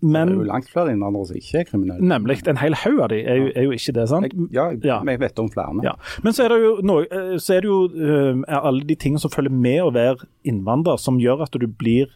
[0.05, 2.03] Det er jo langt flere innvandrere som ikke er kriminelle.
[2.05, 4.27] nemlig, en hel haug av de er jo, er jo ikke det, sant?
[4.27, 4.97] Jeg, ja, Ja.
[5.05, 5.79] jeg vet om flere.
[5.83, 5.93] Ja.
[6.23, 7.79] Men så er det jo, noe, eh, så er det jo
[8.47, 12.07] er alle de tingene som følger med å være innvandrer, som gjør at du blir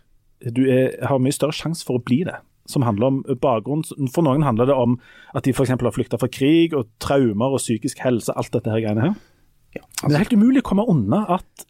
[0.55, 2.37] Du er, har mye større sjanse for å bli det.
[2.69, 3.81] Som handler om bakgrunn.
[4.13, 4.99] For noen handler det om
[5.33, 5.73] at de f.eks.
[5.73, 9.17] har flykta fra krig og traumer og psykisk helse, alt dette her greiene her.
[9.75, 11.65] Ja, Men det er helt umulig å komme unna at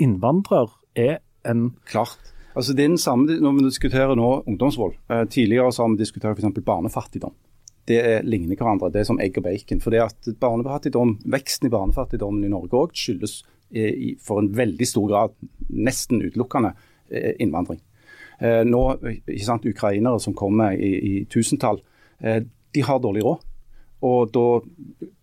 [0.00, 1.18] innvandrer er
[1.48, 2.32] en Klart.
[2.56, 6.00] Altså det er den samme, Når vi diskuterer nå ungdomsvold eh, Tidligere så har vi
[6.00, 6.64] diskutert f.eks.
[6.64, 7.34] barnefattigdom.
[7.86, 8.90] Det er, ligner hverandre.
[8.90, 9.82] Det er som egg og bacon.
[9.82, 14.50] For det at barnefattigdom, Veksten i barnefattigdommen i Norge òg skyldes eh, i, for en
[14.56, 15.36] veldig stor grad,
[15.70, 16.72] nesten utelukkende,
[17.12, 17.78] eh, innvandring.
[18.38, 18.82] Eh, nå,
[19.24, 21.80] ikke sant, Ukrainere som kommer i, i tusentall,
[22.20, 23.44] eh, de har dårlig råd.
[24.06, 24.46] Og da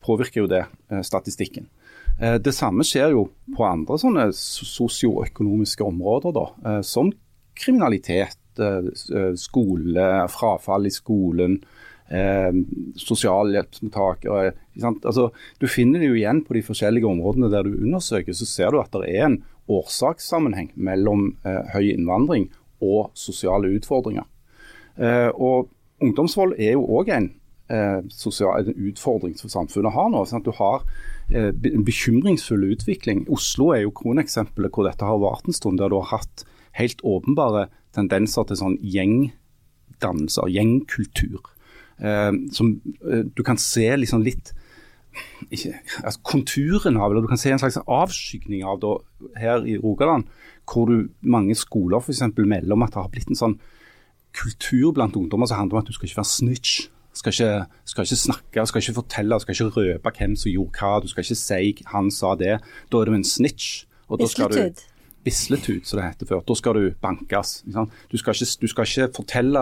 [0.03, 1.70] påvirker jo det eh, statistikken.
[2.14, 3.24] Det samme skjer jo
[3.57, 7.07] på andre sånne sosioøkonomiske områder, da, som
[7.57, 8.38] kriminalitet,
[9.41, 11.55] skole, frafall i skolen,
[13.01, 14.53] sosialhjelpsmottakere.
[14.93, 18.70] Altså, du finner det jo igjen på de forskjellige områdene der du undersøker, så ser
[18.70, 19.39] du at det er en
[19.74, 21.32] årsakssammenheng mellom
[21.74, 22.45] høy innvandring
[22.84, 24.27] og sosiale utfordringer.
[24.97, 25.69] Eh, og
[26.03, 27.29] Ungdomsvold er jo òg en,
[27.69, 30.23] eh, sosial, utfordring som samfunnet har nå.
[30.27, 30.84] Sånn du har
[31.31, 33.23] eh, en bekymringsfull utvikling.
[33.29, 37.01] Oslo er jo kroneksempelet hvor dette har vart en stund, der du har hatt helt
[37.05, 41.49] åpenbare tendenser til sånn gjengdannelser, gjengkultur.
[42.51, 44.49] Som du kan se liksom litt
[45.51, 48.93] ikke, altså konturen av, eller du kan se en slags avskygning av det
[49.39, 50.28] her i Rogaland.
[50.70, 52.24] Hvor du, mange skoler f.eks.
[52.38, 53.57] melder om at det har blitt en sånn
[54.34, 56.88] kultur blant ungdommer som handler om at du skal ikke være snitch.
[57.14, 60.95] Skal ikke, skal ikke snakke, skal ikke fortelle, skal ikke røpe hvem som gjorde hva.
[61.03, 62.64] Du skal ikke si 'han sa det'.
[62.89, 63.86] Da er du en snitch.
[64.09, 64.74] Og da skal du
[65.24, 66.41] Bisletut, som det heter før.
[66.43, 67.64] Da skal du bankes.
[68.11, 69.59] Du skal, ikke, du skal ikke fortelle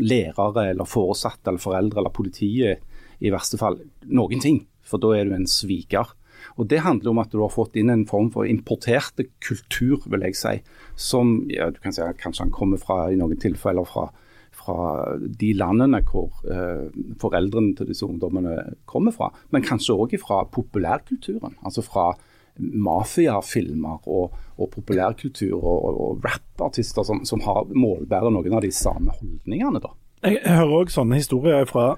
[0.00, 2.78] lærere eller foresatte eller foreldre eller politiet
[3.20, 6.14] i verste fall noen ting for da er du en sviker.
[6.58, 10.24] Og Det handler om at du har fått inn en form for importerte kultur, vil
[10.26, 10.54] jeg si.
[10.96, 14.08] Som ja, du kan si kanskje han kommer fra, i noen tilfeller fra,
[14.54, 14.78] fra
[15.18, 16.88] de landene hvor eh,
[17.20, 18.56] foreldrene til disse ungdommene
[18.90, 19.30] kommer fra.
[19.54, 21.58] Men kanskje òg fra populærkulturen.
[21.62, 22.10] Altså fra
[22.58, 28.72] mafiafilmer og, og populærkultur og, og, og rappartister som, som har målbærer noen av de
[28.74, 29.82] samme holdningene.
[29.84, 29.94] da.
[30.26, 31.92] Jeg hører òg sånne historier fra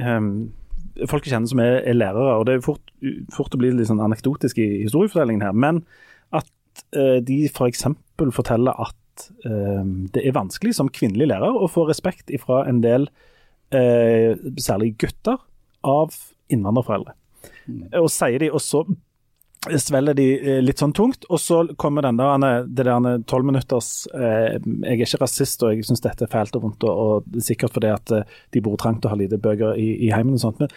[0.00, 0.34] um
[1.08, 2.92] folk jeg kjenner som er, er, lærere, og det er fort,
[3.34, 5.82] fort å bli litt sånn anekdotisk i historiefortellingen her, men
[6.34, 6.48] at
[6.96, 7.86] uh, de f.eks.
[8.20, 9.82] For forteller at uh,
[10.14, 13.08] det er vanskelig som kvinnelig lærer å få respekt fra en del,
[13.74, 15.40] uh, særlig gutter,
[15.82, 16.14] av
[16.52, 17.16] innvandrerforeldre.
[17.66, 17.86] Mm.
[17.98, 18.84] Og sier de, og så
[19.78, 20.26] svelger de
[20.64, 21.26] litt sånn tungt.
[21.30, 25.86] Og så kommer den der, det der tolvminutters eh, Jeg er ikke rasist og jeg
[25.86, 28.14] syns dette er fælt og vondt, og, og sikkert fordi at
[28.52, 30.62] de bor trangt og har lite bøker i, i heimen og sånt.
[30.62, 30.72] Men,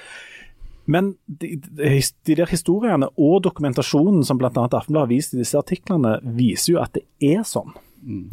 [0.85, 4.51] men de, de, de, der historiene og dokumentasjonen som bl.a.
[4.53, 7.73] Aftenbladet har vist i disse artiklene, viser jo at det er sånn.
[8.05, 8.27] Mm.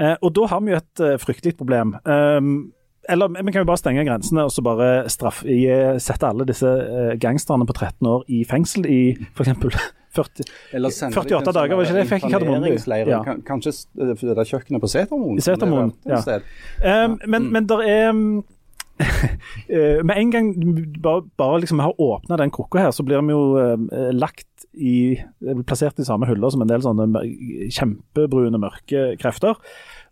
[0.00, 1.96] Eh, og da har vi jo et uh, fryktelig problem.
[2.08, 2.72] Um,
[3.08, 5.48] eller vi kan jo bare stenge grensene og så bare straffe,
[6.02, 9.00] sette alle disse eh, gangsterne på 13 år i fengsel i
[9.32, 9.50] f.eks.
[10.12, 10.44] 40,
[10.76, 12.74] 48 dager, var ikke det fikk Kardemomme?
[13.08, 13.22] Ja.
[13.48, 15.38] Kanskje det er kjøkkenet på Setermoen?
[15.40, 16.18] Setermoen, ja.
[16.84, 18.42] Um, men, men der er um,
[20.04, 20.50] Med en gang
[21.02, 23.80] bare, bare liksom har åpna den krukka her, så blir vi jo
[24.12, 25.16] lagt i
[25.66, 27.24] Plassert i samme hyller som en del sånne
[27.72, 29.56] kjempebrune, mørke krefter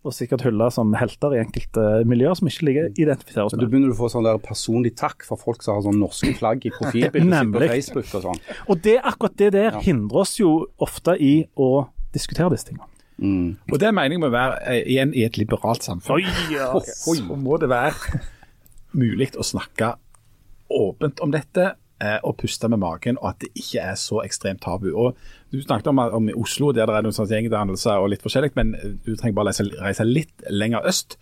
[0.01, 3.61] og sikkert hylla som helter i enkelte miljøer som ikke ligger identifiseres med.
[3.61, 6.65] Du begynner å få sånn der personlig takk fra folk som har sånn norske flagg
[6.65, 8.41] i profilbildet på Facebook og sånn.
[8.73, 9.83] Og det, akkurat det der ja.
[9.85, 11.71] hindrer oss jo ofte i å
[12.15, 12.89] diskutere disse tingene.
[13.21, 13.59] Mm.
[13.69, 16.23] Og det er meningen med å være eh, igjen i et liberalt samfunn.
[16.23, 16.71] Oi, ja.
[16.81, 18.23] Så må det være
[18.97, 19.95] mulig å snakke
[20.71, 24.63] åpent om dette og å puste med magen, og at det ikke er så ekstremt
[24.65, 24.89] tabu.
[24.95, 25.19] Og
[25.53, 28.73] Du snakket om, om Oslo, der det er noen sånne gjengdannelser og litt forskjellig, men
[29.05, 31.19] du trenger bare reise, reise litt lenger øst,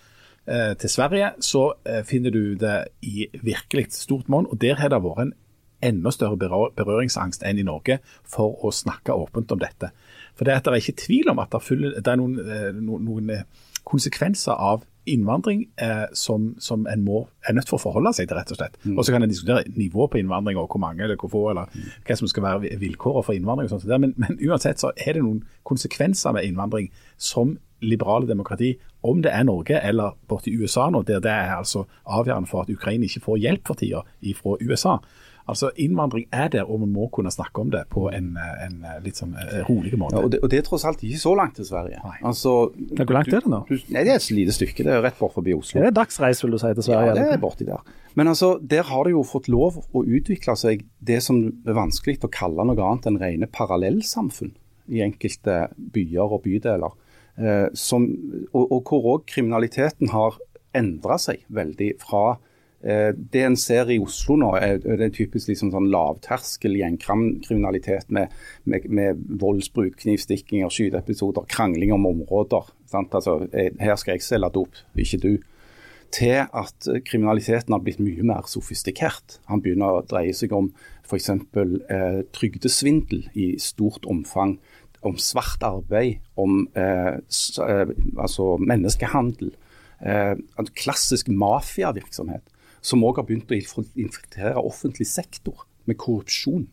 [0.46, 4.46] eh, til Sverige, så eh, finner du det i virkelig stort monn.
[4.46, 5.34] Og der har det vært en
[5.88, 6.38] enda større
[6.74, 9.92] berøringsangst enn i Norge for å snakke åpent om dette.
[10.34, 13.04] For det er, at det er ikke tvil om at det er, noen, eh, noen,
[13.06, 13.44] noen
[13.88, 18.38] konsekvenser av innvandring eh, som, som, en må, er nødt for å forholde seg til,
[18.38, 18.76] rett og slett.
[18.84, 18.96] Mm.
[18.96, 21.70] Og Så kan en diskutere nivået på innvandring, og hvor mange eller hvor få, eller
[21.72, 21.86] mm.
[22.08, 23.70] hva som skal være vilkårene for innvandring.
[23.70, 23.88] og sånt.
[24.04, 28.72] Men, men, uansett så er det noen konsekvenser med innvandring som liberale demokrati,
[29.06, 32.72] om det er Norge eller borti USA nå, der det er altså avgjørende for at
[32.74, 34.02] Ukraina ikke får hjelp for tida
[34.34, 34.96] fra USA.
[35.48, 39.16] Altså Innvandring er der, og vi må kunne snakke om det på en, en litt
[39.16, 40.18] sånn eh, rolig måte.
[40.18, 42.02] Ja, og, det, og, det, er tross alt ikke så langt til Sverige.
[42.28, 43.62] Altså, Hvor langt er det nå?
[43.68, 44.84] Du, nei, Det er et lite stykke.
[44.84, 45.80] Det er rett bort forbi Oslo.
[45.80, 47.14] Det er dagsreis, vil du si, til Sverige?
[47.14, 47.94] Ja, det er borti der.
[48.18, 52.20] Men altså, der har det jo fått lov å utvikle seg det som er vanskelig
[52.26, 54.52] å kalle noe annet enn rene parallellsamfunn
[54.92, 55.62] i enkelte
[55.94, 56.92] byer og bydeler.
[57.38, 58.04] Eh, som,
[58.52, 60.36] og, og hvor òg kriminaliteten har
[60.76, 62.44] endra seg veldig fra Eh,
[62.78, 68.30] det en ser i Oslo nå, er, det typisk liksom sånn lavterskel gjengkriminalitet med,
[68.70, 72.70] med, med, voldsbruk, knivstikkinger, skyteepisoder, krangling om områder.
[72.94, 75.32] Altså, her skal jeg selge dop, ikke du.
[76.14, 79.40] Til at kriminaliteten har blitt mye mer sofistikert.
[79.50, 80.70] Han begynner å dreie seg om
[81.04, 81.28] f.eks.
[81.34, 84.56] Eh, trygdesvindel i stort omfang.
[85.04, 89.52] Om svart arbeid, om eh, eh altså menneskehandel.
[90.00, 90.34] Eh,
[90.78, 96.68] klassisk mafiavirksomhet som òg har begynt å infiltrere offentlig sektor med korrupsjon.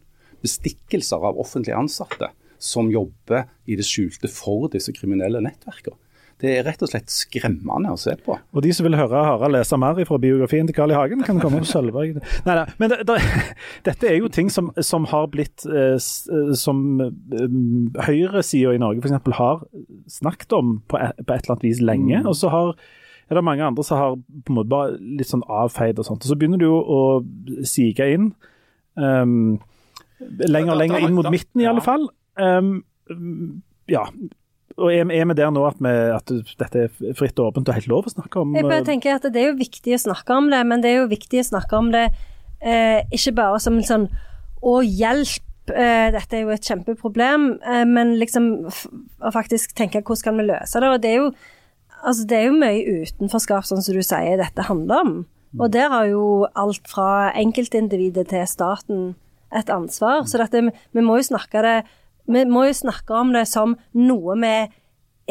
[0.46, 2.28] bestikkelser av offentlig ansatte
[2.62, 5.98] som jobber i det skjulte for disse kriminelle nettverkene.
[6.36, 8.36] Det er rett og slett skremmende å se på.
[8.36, 10.98] Og de som vil høre Harald lese mer fra biografien til Carl I.
[10.98, 12.18] Hagen, kan komme på Sølvberg.
[12.44, 13.16] Nei, nei, men det, det,
[13.88, 17.56] dette er jo ting som, som har blitt eh, eh, Som eh,
[18.10, 19.32] høyresida i Norge f.eks.
[19.40, 19.64] har
[20.12, 22.22] snakket om på et, på et eller annet vis lenge.
[22.28, 22.76] Og så har
[23.30, 26.26] er det mange andre som har på en måte bare litt sånn avfeid og sånt.
[26.26, 27.02] Og så begynner du jo å
[27.66, 28.32] sige inn.
[28.96, 29.58] Um,
[30.20, 32.08] lenger og lenger inn mot midten, i alle fall.
[32.38, 32.84] Um,
[33.92, 34.06] ja.
[34.76, 37.90] Og er, vi der nå at, vi, at dette er fritt og åpent og helt
[37.92, 38.56] lov å snakke om?
[38.58, 40.92] Jeg bare eh, tenker at det er jo viktig å snakke om det, men det
[40.92, 42.10] er jo viktig å snakke om det
[42.60, 44.08] eh, ikke bare som en sånn
[44.66, 48.86] å hjelp, eh, dette er jo et kjempeproblem, eh, men liksom f
[49.22, 50.92] å faktisk tenke hvordan kan vi løse det.
[50.92, 51.30] Og det er jo,
[52.06, 55.14] altså det er jo mye utenforskap, sånn som du sier, dette handler om.
[55.60, 56.24] Og der har jo
[56.58, 59.14] alt fra enkeltindividet til staten
[59.56, 60.26] et ansvar.
[60.28, 61.78] Så dette, vi må jo snakke det
[62.26, 64.56] vi må jo snakke om det som noe vi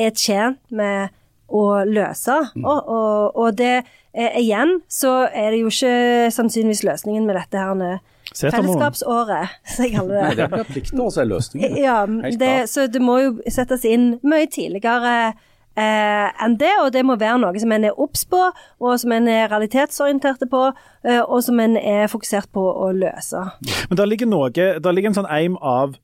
[0.05, 1.15] er tjent med
[1.55, 2.37] å løse.
[2.63, 7.61] Og, og, og det eh, igjen så er det jo ikke sannsynligvis løsningen med dette
[7.61, 7.95] her nå.
[8.35, 10.23] Fellesskapsåret, som jeg kaller det.
[10.25, 10.47] Nei, det.
[10.49, 11.75] er plikten vår som er løsningen.
[11.79, 11.99] Ja,
[12.41, 15.35] det, så det må jo settes inn mye tidligere
[15.77, 18.41] eh, enn det, og det må være noe som en er obs på,
[18.81, 20.65] og som en er realitetsorienterte på,
[21.07, 23.45] eh, og som en er fokusert på å løse.
[23.91, 25.97] Men der ligger noe, der ligger en sånn eim av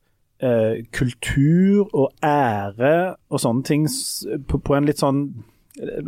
[0.42, 3.88] eh, kultur og ære og sånne ting
[4.48, 5.24] på, på en litt sånn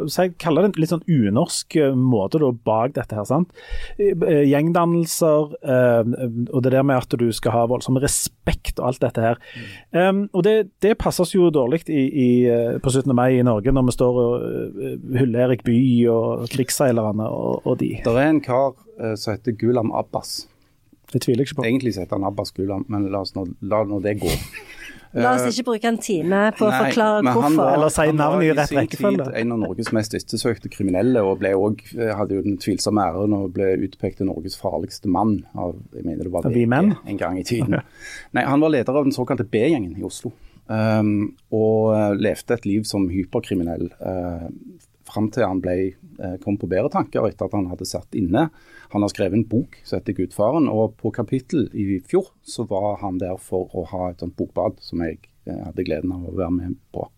[0.06, 3.26] så jeg kaller det en litt sånn unorsk eh, måte da, bak dette her.
[3.28, 3.52] sant?
[3.98, 6.12] Eh, Gjengdannelser eh,
[6.52, 9.40] og det der med at du skal ha voldsom respekt og alt dette her.
[9.92, 12.28] Um, og det, det passes jo dårlig i, i,
[12.82, 13.10] på 17.
[13.16, 14.46] mai i Norge, når vi står og
[15.18, 17.94] hyller Erik Bye og krigsseilerne og, og de.
[18.04, 20.46] Det er en kar eh, som heter Gulam Abbas.
[21.12, 21.66] Det tviler jeg ikke på.
[21.68, 24.32] Egentlig heter han Abbas Gulam, men la, nå, la nå det gå.
[25.14, 27.56] La oss ikke bruke en time på å forklare men han hvorfor.
[27.58, 29.26] var- Eller si navnet i rett rekkefølge.
[29.42, 33.52] En av Norges mest ettersøkte kriminelle, og ble også, hadde jo den tvilsomme æren og
[33.52, 36.96] ble utpekt til Norges farligste mann av jeg mener det var VG menn?
[37.06, 37.82] en gang i tiden.
[38.32, 40.32] Nei, Han var leder av den såkalte B-gjengen i Oslo,
[40.68, 44.48] um, og eh, levde et liv som hyperkriminell uh,
[45.04, 45.92] fram til han ble,
[46.22, 48.46] eh, kom på bedre tanker etter at han hadde satt inne.
[48.92, 53.00] Han har skrevet en bok som heter 'Gudfaren', og på kapittel i fjor så var
[53.00, 56.36] han der for å ha et sånt bokbad som jeg eh, hadde gleden av å
[56.36, 57.08] være med på.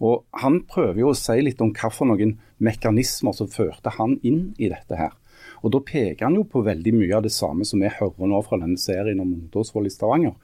[0.00, 4.54] Og Han prøver jo å si litt om hvilke noen mekanismer som førte han inn
[4.58, 5.12] i dette her.
[5.62, 8.42] Og Da peker han jo på veldig mye av det samme som vi hører nå
[8.42, 10.34] fra denne serien om ungdomsvold i Stavanger.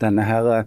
[0.00, 0.64] Denne her eh,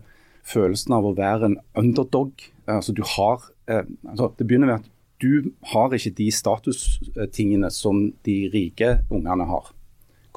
[0.48, 2.32] følelsen av å være en underdog.
[2.68, 4.90] Altså du har, eh, altså Det begynner med at
[5.22, 9.72] du har ikke de statustingene som de rike ungene har.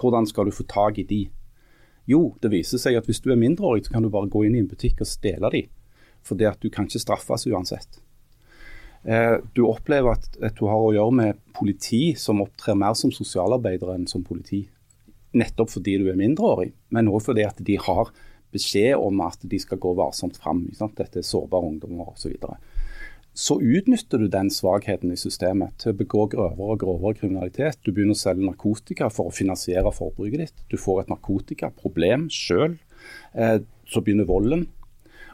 [0.01, 1.25] Hvordan skal du få tak i de?
[2.09, 4.57] Jo, det viser seg at hvis du er mindreårig, så kan du bare gå inn
[4.57, 5.67] i en butikk og stjele de.
[6.27, 8.01] Fordi at du kan ikke straffes uansett.
[9.05, 13.97] Eh, du opplever at, du har å gjøre med politi som opptrer mer som sosialarbeidere
[13.97, 14.65] enn som politi.
[15.37, 18.11] Nettopp fordi du er mindreårig, men òg fordi at de har
[18.51, 20.65] beskjed om at de skal gå varsomt fram.
[20.75, 22.35] Dette er sårbare ungdommer osv.
[22.35, 22.57] Så,
[23.35, 27.79] så utnytter du den svakheten i systemet til å begå grovere og grovere kriminalitet.
[27.87, 30.65] Du begynner å selge narkotika for å finansiere forbruket ditt.
[30.73, 32.77] Du får et narkotikaproblem sjøl.
[33.35, 34.67] Eh, så begynner volden.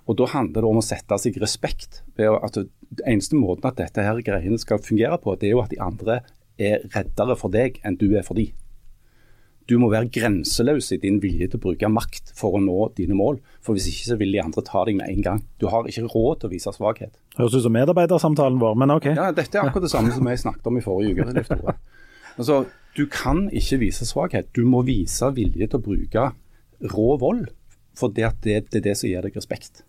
[0.07, 2.03] Og Da handler det om å sette seg respekt.
[2.16, 5.62] ved at det eneste måten at dette her greiene skal fungere på, det er jo
[5.62, 6.20] at de andre
[6.59, 8.53] er reddere for deg enn du er for de.
[9.67, 13.17] Du må være grenseløs i din vilje til å bruke makt for å nå dine
[13.19, 13.41] mål.
[13.67, 15.41] For hvis ikke så vil de andre ta deg med en gang.
[15.59, 17.17] Du har ikke råd til å vise svakhet.
[17.39, 19.09] Høres ut som medarbeidersamtalen vår, men OK.
[19.17, 21.75] Ja, Dette er akkurat det samme som jeg snakket om i forrige uke.
[22.37, 22.61] Altså,
[22.95, 24.53] du kan ikke vise svakhet.
[24.55, 26.29] Du må vise vilje til å bruke
[26.95, 27.49] rå vold.
[27.97, 29.83] For det, det, det er det som gir deg respekt.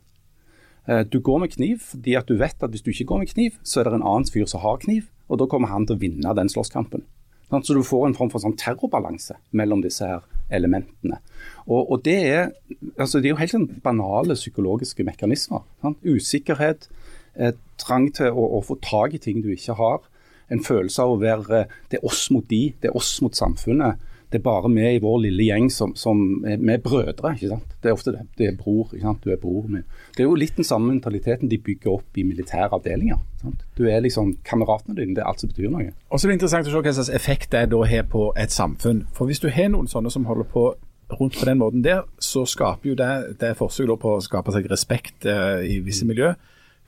[0.88, 3.34] Eh, Du går med kniv fordi at du vet at hvis du ikke går med
[3.36, 5.98] kniv, så er det en annen fyr som har kniv, og da kommer han til
[5.98, 7.04] å vinne den slåsskampen.
[7.48, 11.20] Sånn, Så du får en form for sånn terrorbalanse mellom disse her elementene.
[11.68, 12.52] Og, og det, er,
[12.98, 15.64] altså det er jo helt sånn banale psykologiske mekanismer.
[15.84, 16.04] Sant?
[16.04, 16.90] Usikkerhet,
[17.36, 20.04] eh, trang til å, å få tak i ting du ikke har.
[20.52, 24.00] En følelse av å være Det er oss mot de, det er oss mot samfunnet.
[24.32, 27.34] Det er bare vi i vår lille gjeng som, som er, vi er brødre.
[27.36, 27.76] ikke sant?
[27.84, 28.26] Det er ofte det.
[28.38, 28.90] Det er bror.
[28.92, 29.24] ikke sant?
[29.24, 29.86] Du er broren min.
[30.18, 33.22] Det er jo litt den samme mentaliteten de bygger opp i militære avdelinger.
[33.42, 33.64] sant?
[33.78, 35.16] Du er liksom kameratene dine.
[35.16, 35.94] Det er alt som betyr noe.
[36.10, 38.52] Og så er det interessant å se hva slags effekt det da har på et
[38.52, 39.06] samfunn.
[39.16, 40.68] For hvis du har noen sånne som holder på
[41.16, 44.68] rundt på den måten der, så skaper jo det, det forsøket på å skape seg
[44.68, 46.34] respekt eh, i visse miljø,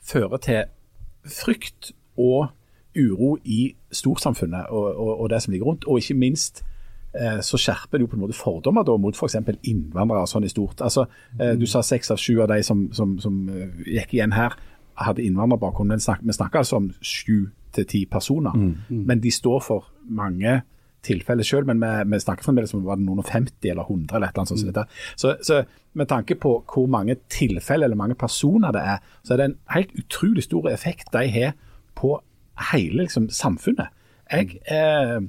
[0.03, 0.65] fører til
[1.23, 2.49] frykt og
[2.97, 6.63] uro i storsamfunnet og, og, og det som ligger rundt, og ikke minst
[7.43, 9.37] så skjerper det jo på en måte fordommer da, mot f.eks.
[9.67, 10.81] innvandrere sånn i stort.
[10.85, 11.05] Altså,
[11.39, 14.55] eh, Du sa seks av sju av de som, som, som eh, gikk igjen her,
[14.99, 15.91] hadde innvandrerbakgrunn.
[15.91, 18.55] Men snak, vi snakker altså om sju til ti personer.
[18.89, 20.61] Men de står for mange
[21.05, 24.17] tilfeller selv, men vi, vi snakker fremdeles om var det noen og 50 eller 100
[24.17, 24.75] eller et eller annet sånt.
[24.75, 25.05] som.
[25.15, 25.61] Så, så
[25.95, 29.57] med tanke på hvor mange tilfeller eller mange personer det er, så er det en
[29.75, 31.55] helt utrolig stor effekt de har
[31.95, 32.17] på
[32.73, 33.93] hele liksom, samfunnet.
[34.31, 35.21] Jeg, eh,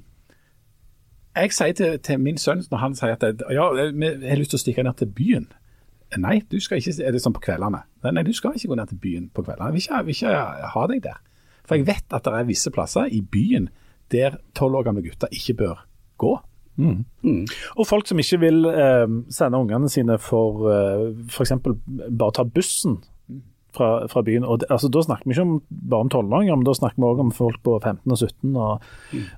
[1.41, 4.55] jeg sier til, til min sønn når han sier at jeg, ja, jeg har lyst
[4.55, 5.49] til å stikke ned til byen.
[6.19, 7.85] Nei, du skal ikke, er det sånn på kveldene?
[8.03, 9.71] Nei, du skal ikke gå ned til byen på kveldene.
[9.71, 11.21] Jeg vil ikke, vil ikke ha deg der.
[11.69, 13.69] For jeg vet at det er visse plasser i byen
[14.11, 15.85] der tolv år gamle gutter ikke bør
[16.19, 16.33] gå.
[17.77, 21.55] Og folk som ikke vil eh, sende ungene sine for eh, f.eks.
[21.63, 22.99] bare ta bussen
[23.77, 24.45] fra, fra byen.
[24.45, 27.11] Og det, altså, da snakker vi ikke om, bare om tolvåringer, men da snakker vi
[27.11, 28.91] òg om folk på 15 og 17 og,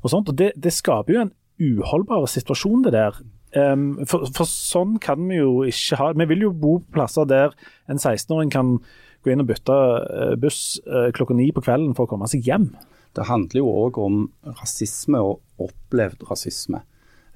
[0.03, 0.33] og sånt.
[0.33, 3.23] Og det, det skaper jo en uholdbar situasjon, det der.
[3.53, 7.27] Um, for, for sånn kan vi jo ikke ha Vi vil jo bo på plasser
[7.29, 7.51] der
[7.85, 8.79] en 16-åring kan
[9.23, 12.47] gå inn og bytte eh, buss eh, klokka ni på kvelden for å komme seg
[12.49, 12.71] hjem.
[13.15, 14.23] Det handler jo òg om
[14.59, 16.83] rasisme og opplevd rasisme.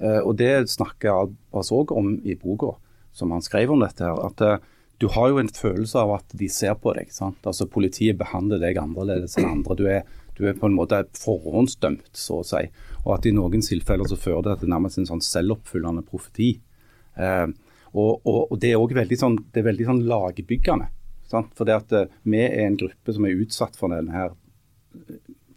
[0.00, 2.74] Eh, og Det snakker Abbas òg om i boka,
[3.16, 4.02] som han skrev om dette.
[4.02, 4.62] her, at
[4.98, 7.12] Du har jo en følelse av at de ser på deg.
[7.12, 7.38] sant?
[7.44, 9.76] Altså Politiet behandler deg annerledes enn andre.
[9.76, 10.02] Du er,
[10.36, 12.62] du er på en måte forhåndsdømt, så å si.
[13.04, 16.52] Og at i noen tilfeller så fører det til nærmest en sånn selvoppfyllende profeti.
[17.16, 17.46] Eh,
[17.94, 20.90] og, og, og Det er òg veldig sånn, det er veldig sånn lagbyggende.
[21.30, 21.54] Sant?
[21.58, 24.36] For det at eh, vi er en gruppe som er utsatt for denne her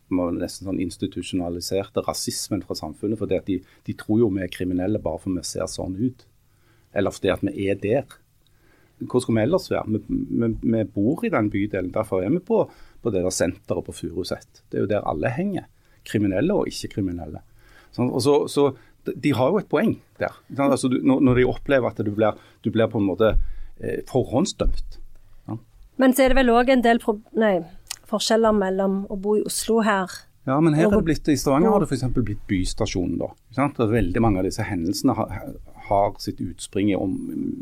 [0.10, 3.22] nesten sånn institusjonaliserte rasismen fra samfunnet.
[3.22, 6.26] at de, de tror jo vi er kriminelle bare fordi vi ser sånn ut.
[6.94, 8.06] Eller fordi vi er der.
[9.00, 9.86] Hvor skulle vi ellers være?
[9.88, 11.92] Vi, vi, vi bor i den bydelen.
[11.92, 12.66] Derfor er vi på,
[13.04, 14.64] på det der senteret på Furuset.
[14.70, 15.68] Det er jo der alle henger.
[16.08, 17.42] Kriminelle og ikke-kriminelle.
[17.96, 18.70] Sånn, så, så
[19.10, 20.36] De har jo et poeng der.
[20.60, 23.32] Altså, når, når de opplever at du blir, du blir på en måte
[23.80, 25.00] eh, forhåndsdømt.
[26.00, 27.02] Men så er det vel òg en del
[27.36, 27.58] nei,
[28.08, 30.14] forskjeller mellom å bo i Oslo her
[30.48, 32.06] Ja, men her er det blitt, I Stavanger har det f.eks.
[32.16, 33.18] blitt bystasjonen.
[33.20, 33.28] da.
[33.54, 33.78] sant?
[33.78, 35.34] Veldig mange av disse hendelsene har,
[35.90, 37.18] har sitt utspring i om,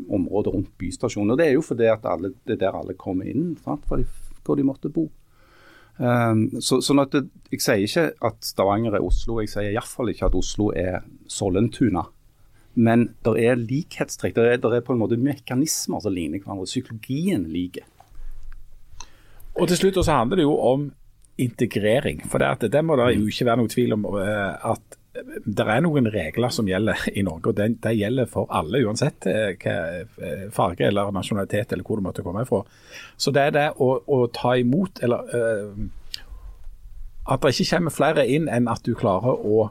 [0.06, 1.34] området rundt bystasjonen.
[1.34, 3.82] Og Det er jo fordi at alle, det er der alle kommer inn, sant?
[3.90, 4.06] For de,
[4.46, 5.08] hvor de måtte bo.
[5.98, 10.12] Um, så, sånn at det, Jeg sier ikke at Stavanger er Oslo, jeg sier iallfall
[10.12, 12.04] ikke at Oslo er Sollentuna.
[12.78, 14.36] Men det er likhetstrekk.
[14.36, 16.68] Det er, er på en måte mekanismer som ligner hverandre.
[16.68, 17.88] Psykologien liker.
[19.58, 20.84] Og til slutt så handler det jo om
[21.42, 22.22] integrering.
[22.30, 25.64] For det, at det må det jo ikke være noe tvil om eh, at det
[25.64, 29.54] er noen regler som gjelder i Norge, og det, det gjelder for alle, uansett eh,
[29.58, 32.60] hva eh, farge eller nasjonalitet eller hvor du måtte komme ifra.
[33.16, 35.88] Så det er det å, å ta imot, eller uh,
[37.28, 39.70] at det ikke kommer flere inn enn at du klarer å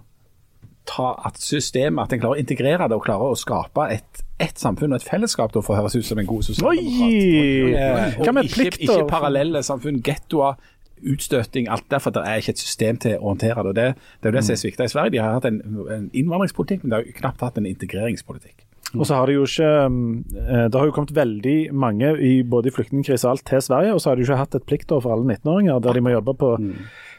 [0.87, 4.59] ta at systemet, at en klarer å integrere det og klarer å skape et, ett
[4.61, 7.03] samfunn og et fellesskap, da, for å høres ut som en god sosialdemokrat.
[7.03, 7.73] Oi!
[7.75, 10.55] Eh, Og, og med ikke, ikke parallelle samfunn, gettoer,
[11.03, 13.67] utstøting, alt derfor det er ikke et system til å håndtere det.
[13.69, 13.87] og Det,
[14.21, 15.11] det er jo det som er svikta i Sverige.
[15.17, 15.61] De har hatt en,
[15.93, 18.63] en innvandringspolitikk, men de har jo knapt hatt en integreringspolitikk.
[18.95, 22.69] Og så har det jo ikke eh, Det har jo kommet veldig mange i både
[22.69, 25.01] i flyktningkrise og alt til Sverige, og så har de jo ikke hatt et pliktår
[25.03, 26.51] for alle 19-åringer der de må jobbe på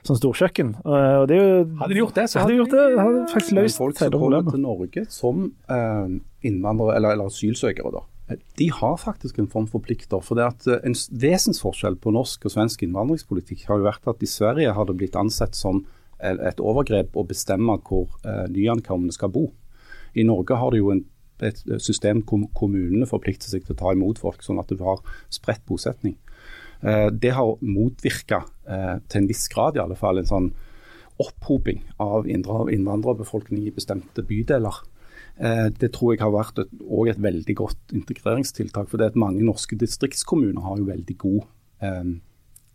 [0.09, 0.71] sånn storkjøkken.
[0.81, 3.19] Eh, Og det er jo Hadde de gjort det, så hadde de gjort det, hadde
[3.19, 6.17] de faktisk løst folk som kommer til Norge som eh,
[6.49, 8.01] innvandrere eller, eller asylsøkere, da,
[8.61, 10.21] de har faktisk en form for plikter.
[10.25, 14.23] For det at eh, En vesensforskjell på norsk og svensk innvandringspolitikk har jo vært at
[14.23, 15.85] i Sverige har det blitt ansett som
[16.19, 19.47] et overgrep å bestemme hvor eh, nyankomne skal bo.
[20.19, 21.05] I Norge har det jo en,
[21.45, 25.03] et system hvor kommunene forplikter seg til å ta imot folk, sånn at du har
[25.31, 26.17] spredt bosetning.
[26.83, 30.51] Eh, det har motvirka, eh, til en viss grad i alle fall, en sånn
[31.19, 34.75] opphoping av innvandrer- innvandrerbefolkning i bestemte bydeler.
[35.41, 36.73] Eh, Det tror jeg har vært et,
[37.13, 38.89] et veldig godt integreringstiltak.
[38.91, 41.41] For det at mange norske distriktskommuner har jo veldig god
[41.83, 42.11] eh,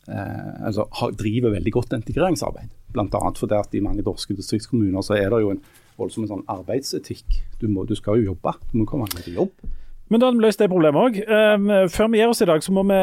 [0.07, 0.87] eh, altså
[1.19, 2.71] driver veldig godt integreringsarbeid.
[2.93, 3.31] Bl.a.
[3.35, 5.63] fordi at i mange norske distriktskommuner så er det jo en
[5.97, 7.41] voldsom sånn arbeidsetikk.
[7.59, 9.71] Du, må, du skal jo jobbe, du må komme deg til jobb.
[10.09, 11.15] Men da har vi løst det problemet òg.
[11.89, 12.99] før vi gir oss i dag, så må vi,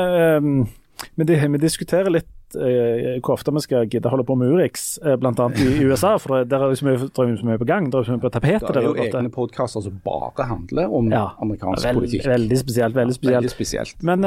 [1.19, 5.15] vi, vi diskutere litt eh, hvor ofte vi skal gidde holde på med Urix, uh,
[5.21, 5.33] bl.a.
[5.61, 6.17] i, USA.
[6.23, 7.91] For der er det så mye, er så mye på gang.
[7.93, 8.69] Der er så mye på tapetet.
[8.69, 12.27] Det er jo egne podkaster som bare handler om Ja, amerikansk Veld, politikk.
[12.27, 12.97] veldig spesielt.
[12.97, 13.37] Veldig spesielt.
[13.37, 14.03] Veldig spesielt.
[14.07, 14.25] Men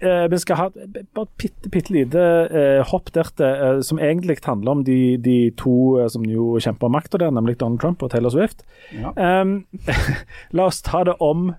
[0.00, 0.68] eh, vi skal ha
[1.14, 5.36] bare bitte, bitte lite eh, hopp der til, eh, som egentlig handler om de, de
[5.58, 8.64] to eh, som jo kjemper om makta der, nemlig Donald Trump og Taylor Swift.
[8.94, 9.12] Ja.
[9.42, 9.66] Um,
[10.56, 11.52] la oss ta det om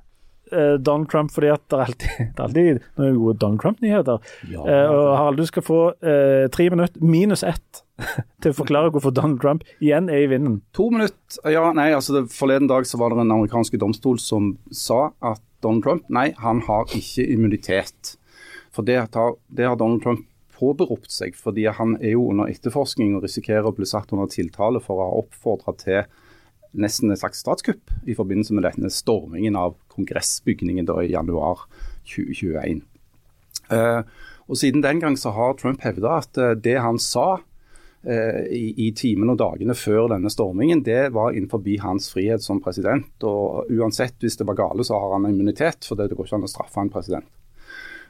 [0.51, 4.31] eh, Donald Trump fordi at det er alltid, det er alltid noen gode Donald Trump-nyheter.
[4.51, 7.83] Ja, Eh, og Harald, du skal få eh, tre minutter minus ett
[8.43, 10.61] til å forklare hvorfor Donald Trump igjen er i vinden.
[10.77, 11.41] To minutter.
[11.49, 15.41] Ja, nei, altså det, Forleden dag så var det en amerikansk domstol som sa at
[15.65, 18.17] Donald Trump nei, han har ikke immunitet.
[18.75, 20.27] For det har, det har Donald Trump
[20.57, 24.81] påberopt seg, fordi han er jo under etterforskning og risikerer å bli satt under tiltale
[24.83, 26.05] for å ha oppfordra til
[26.75, 31.67] nesten et slags statskupp i forbindelse med denne stormingen av kongressbygningen i januar
[32.07, 32.81] 2021.
[33.73, 34.01] Eh,
[34.47, 37.39] og Siden den gang så har Trump hevda at eh, det han sa
[38.07, 42.61] eh, i, i timene og dagene før denne stormingen, det var innenfor hans frihet som
[42.63, 43.11] president.
[43.23, 46.47] Og uansett, hvis det var gale, så har han immunitet, for det går ikke an
[46.47, 47.27] å straffe en president.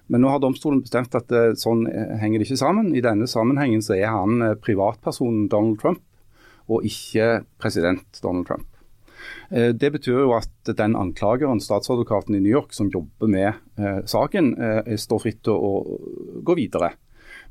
[0.08, 1.82] Men nå har domstolen bestemt at sånn
[2.22, 2.94] henger det ikke sammen.
[2.96, 6.00] I denne sammenhengen så er han privatpersonen Donald Trump,
[6.70, 8.68] og ikke president Donald Trump.
[9.52, 14.02] Eh, Det betyr jo at den anklageren, statsadvokaten i New York, som jobber med eh,
[14.06, 16.00] saken, eh, står fritt til å
[16.44, 16.94] gå videre.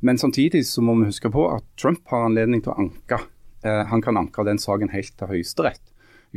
[0.01, 3.23] Men samtidig så må vi huske på at Trump har anledning til å anke.
[3.67, 5.81] Han kan anke den saken helt til Høyesterett.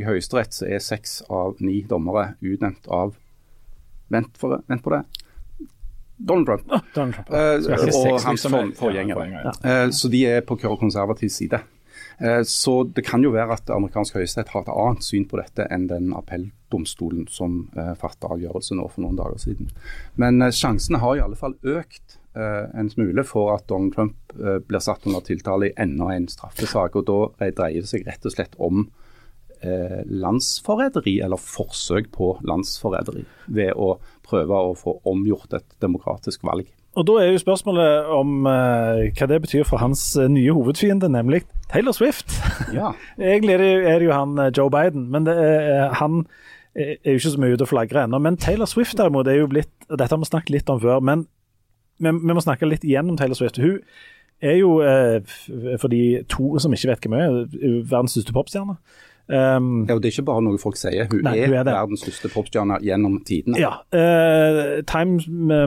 [0.00, 3.12] I Høyesterett så er seks av ni dommere utnevnt av
[4.10, 5.04] Vent, for, vent på det.
[6.18, 6.64] Donald Trump.
[6.94, 7.30] Donald Trump.
[7.30, 7.60] Uh,
[7.94, 8.72] og hans forgjengere.
[8.72, 9.14] ja, forgjengere.
[9.20, 9.52] forgjengere.
[9.84, 11.60] Eh, Så de er på konservativ side.
[12.20, 15.64] Eh, Så det kan jo være at amerikansk høyesterett har et annet syn på dette
[15.72, 19.70] enn den appelldomstolen som uh, fattet avgjørelse nå for noen dager siden.
[20.20, 24.34] Men eh, sjansene har i alle fall økt eh, en smule for at Donald Trump
[24.36, 27.00] eh, blir satt under tiltale i enda en straffesak.
[27.00, 28.84] og Da eh, dreier det seg rett og slett om
[29.62, 33.94] eh, landsforræderi, eller forsøk på landsforræderi, ved å
[34.28, 36.68] prøve å få omgjort et demokratisk valg.
[36.98, 41.08] Og Da er jo spørsmålet om uh, hva det betyr for hans eh, nye hovedfiende,
[41.08, 42.32] nemlig Taylor Swift.
[42.74, 42.90] Ja.
[43.18, 46.24] Egentlig er det, jo- er det jo han eh, Joe Biden, men det er, han
[46.74, 48.18] er jo ikke så mye ute og flagrer ennå.
[48.18, 50.98] Men Taylor Swift derimot er jo blitt og Dette har vi snakket litt om før,
[51.00, 51.26] men
[51.98, 53.58] vi, vi må snakke litt igjen om Taylor Swift.
[53.62, 53.78] Hun
[54.42, 54.76] er jo,
[55.82, 58.76] for de to som ikke vet hvem hun er verdens største popstjerne.
[59.30, 61.64] Um, Ja, og Det er ikke bare noe folk sier, hun, Nei, er, hun er
[61.68, 63.60] verdens største popstjerne gjennom tidene.
[63.62, 63.76] Ja.
[63.94, 65.20] uh, Time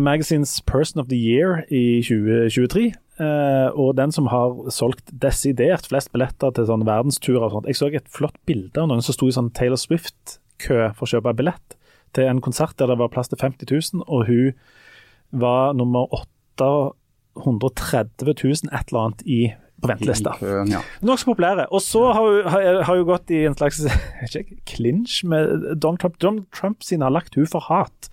[0.04, 2.92] Magazines Person of the Year i 2023.
[3.22, 7.68] Uh, og den som har solgt desidert flest billetter til sånn verdensturer og sånt.
[7.70, 11.12] Jeg så et flott bilde av noen som sto i sånn Taylor Swift-kø for å
[11.14, 11.78] kjøpe billett
[12.14, 14.54] til en konsert der det var plass til 50 000, og hun
[15.34, 19.40] var nummer 830 000 et eller annet i,
[19.84, 20.38] på ventelista.
[20.70, 20.82] Ja.
[21.06, 21.68] Nokså populære.
[21.76, 23.84] Og så har hun, har, hun gått i en slags
[24.26, 26.18] ikke, clinch med Donald Trump.
[26.24, 28.10] Donald Trump sine har lagt hun for hat.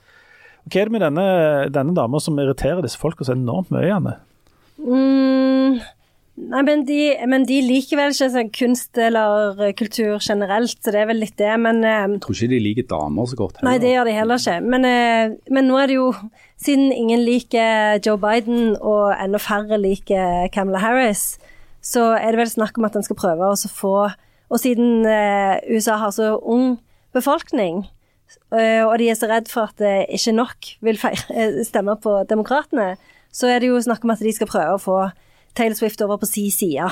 [0.70, 1.30] Hva er det med denne,
[1.72, 3.88] denne dama som irriterer disse folka så enormt mye?
[3.88, 4.18] Janne?
[4.80, 5.80] Mm,
[6.50, 6.98] nei, men de,
[7.28, 11.36] men de liker vel ikke sånn kunst eller kultur generelt, så det er vel litt
[11.40, 11.52] det.
[11.60, 13.64] Men eh, Jeg tror ikke de liker damer så godt.
[13.66, 14.60] Nei, det gjør de heller ikke.
[14.76, 16.12] Men, eh, men nå er det jo
[16.60, 21.38] Siden ingen liker Joe Biden, og enda færre liker Kamala Harris,
[21.80, 23.94] så er det vel snakk om at en skal prøve å få
[24.50, 26.80] Og siden eh, USA har så ung
[27.14, 27.84] befolkning,
[28.50, 31.94] eh, og de er så redd for at eh, ikke nok vil feire, eh, stemme
[32.02, 32.96] på demokratene,
[33.30, 34.98] så er det jo snakk om at de skal prøve å få
[35.54, 36.90] Taylor Swift over på si side.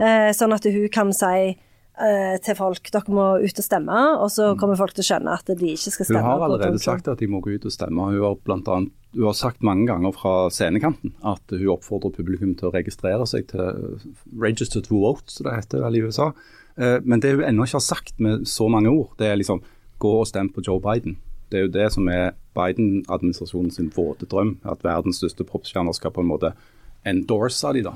[0.00, 4.30] Eh, sånn at hun kan si eh, til folk dere må ut og stemme, og
[4.32, 6.24] så kommer folk til å skjønne at de ikke skal Hun stemme.
[6.30, 8.08] har på allerede sagt at de må gå ut og stemme.
[8.12, 12.54] Hun har, blant annet, hun har sagt mange ganger fra scenekanten at hun oppfordrer publikum
[12.54, 13.96] til å registrere seg til
[14.40, 16.32] register to vote, som det heter vel i USA.
[16.76, 19.62] Eh, Men det hun ennå ikke har sagt med så mange ord, det er liksom
[19.98, 21.16] gå og stem på Joe Biden.
[21.50, 26.12] Det er jo det som er Biden-administrasjonen sin våte drøm, at verdens største popstjerner skal
[26.12, 26.52] på en måte
[27.06, 27.94] endorse de da.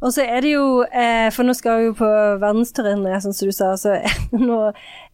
[0.00, 2.06] Og så er det jo, eh, for nå skal vi jo på
[2.38, 3.96] verdensturné, som du sa, så
[4.48, 4.58] nå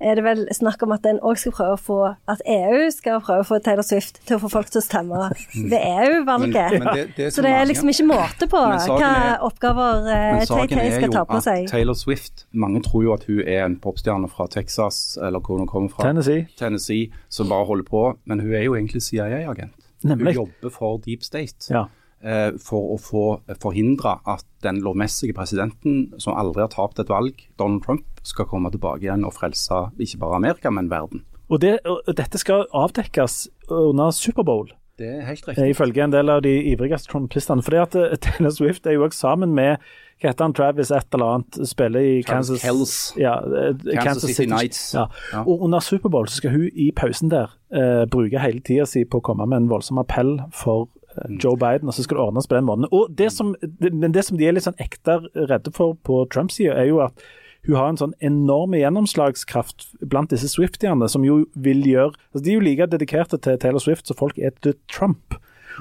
[0.01, 1.97] er det vel snakk om at en òg skal prøve å få
[2.29, 5.31] At EU skal prøve å få Taylor Swift til å få folk til å stemme
[5.73, 6.77] ved EU-valget.
[7.17, 11.17] Så Så det er liksom ikke måte på hva er- oppgaver eh, Tay-Tay er skal
[11.17, 11.65] ta på seg.
[11.73, 15.67] Taylor Swift Mange tror jo at hun er en popstjerne fra Texas, eller hvor hun
[15.71, 16.05] kommer fra.
[16.11, 16.45] Tennessee.
[16.61, 18.05] Tennessee, som bare holder på.
[18.29, 19.73] Men hun er jo egentlig CIA-agent.
[20.05, 21.73] Hun jobber for Deep State.
[21.73, 21.87] Ja.
[22.25, 23.25] Eh, for å få
[23.63, 28.73] forhindre at den lovmessige presidenten, som aldri har tapt et valg, Donald Trump, skal komme
[28.73, 31.23] tilbake igjen og frelse ikke bare Amerika, men verden.
[31.53, 34.73] Og, det, og dette skal avdekkes under Superbowl.
[34.99, 35.71] Det er helt Eh, riktig.
[35.75, 37.63] ifølge en del av de ivrigste trumpistene.
[37.67, 39.77] Fordi at eh, Taylor Swift er jo også sammen med
[40.23, 42.63] hva heter han, Travis et eller annet, spiller i Kansas,
[43.19, 44.95] ja, Kansas, Kansas City Nights.
[44.95, 45.09] Ja.
[45.33, 45.43] Ja.
[45.43, 49.19] Og under Superbowl så skal hun i pausen der eh, bruke hele tida si på
[49.19, 50.87] å komme med en voldsom appell for.
[51.43, 52.89] Joe Biden, og så skal det ordnes på den måten.
[52.93, 56.25] Og det som, det, men det som de er litt sånn ekte redde for på
[56.33, 57.25] Trumps side, er jo at
[57.65, 62.51] hun har en sånn enorm gjennomslagskraft blant disse Swiftiene, som jo vil gjøre altså De
[62.53, 65.39] er jo like dedikerte til Taylor Swift som folk er til Trump.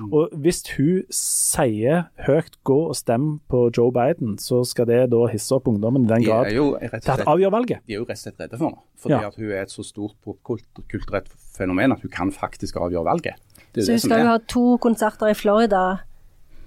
[0.10, 5.28] Og hvis hun sier høyt 'gå og stem på Joe Biden', så skal det da
[5.30, 7.80] hisse opp ungdommen i den grad til at avgjør valget.
[7.88, 8.82] de er jo rett og slett redde for henne.
[8.98, 9.28] Fordi Ja.
[9.28, 13.36] at hun er et så stort popkulturelt fenomen at hun kan faktisk avgjøre valget.
[13.74, 15.84] Det er Så hun som skal jo ha to konserter i Florida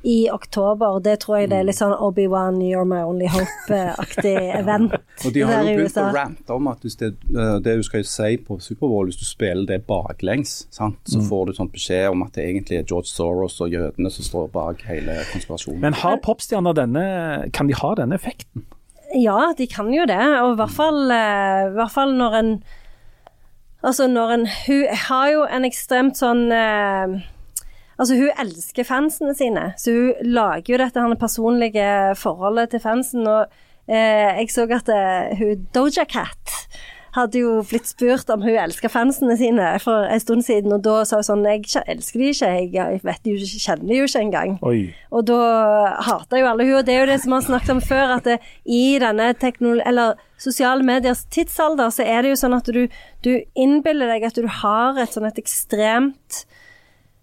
[0.07, 1.01] i oktober.
[1.03, 4.93] Det tror jeg det er litt sånn Obi-Wan, You're My Only Hope-aktig event
[5.25, 8.05] Og de har jo begynt å rante om at hvis det, eh, det du skal
[8.07, 11.27] si på Superbowl, hvis du spiller det baklengs, sant, så Mm.
[11.29, 14.49] får du sånn beskjed om at det egentlig er George Soros og jødene som står
[14.55, 15.81] bak hele konspirasjonen.
[15.81, 18.63] Men har popstjerner denne Kan de ha denne effekten?
[19.15, 22.63] Ja, de kan jo det, og i hvert fall, eh, i hvert fall når en
[23.83, 27.17] Altså når en Hun har jo en ekstremt sånn eh,
[27.97, 31.87] Altså, hun elsker fansene sine, så hun lager jo dette her personlige
[32.21, 33.25] forholdet til fansen.
[33.25, 33.47] Og
[33.89, 36.53] eh, jeg så at eh, hun Doja Cat
[37.17, 40.99] hadde jo blitt spurt om hun elsker fansene sine for en stund siden, og da
[41.09, 44.57] sa hun sånn Jeg elsker de ikke, jeg vet jo, kjenner de jo ikke engang.
[44.61, 44.79] Oi.
[45.09, 45.41] Og da
[46.05, 48.17] hater jo alle hun, og det er jo det som vi har snakket om før,
[48.19, 52.69] at det, i denne teknolo eller sosiale mediers tidsalder, så er det jo sånn at
[52.73, 52.87] du,
[53.25, 56.43] du innbiller deg at du har et sånn et ekstremt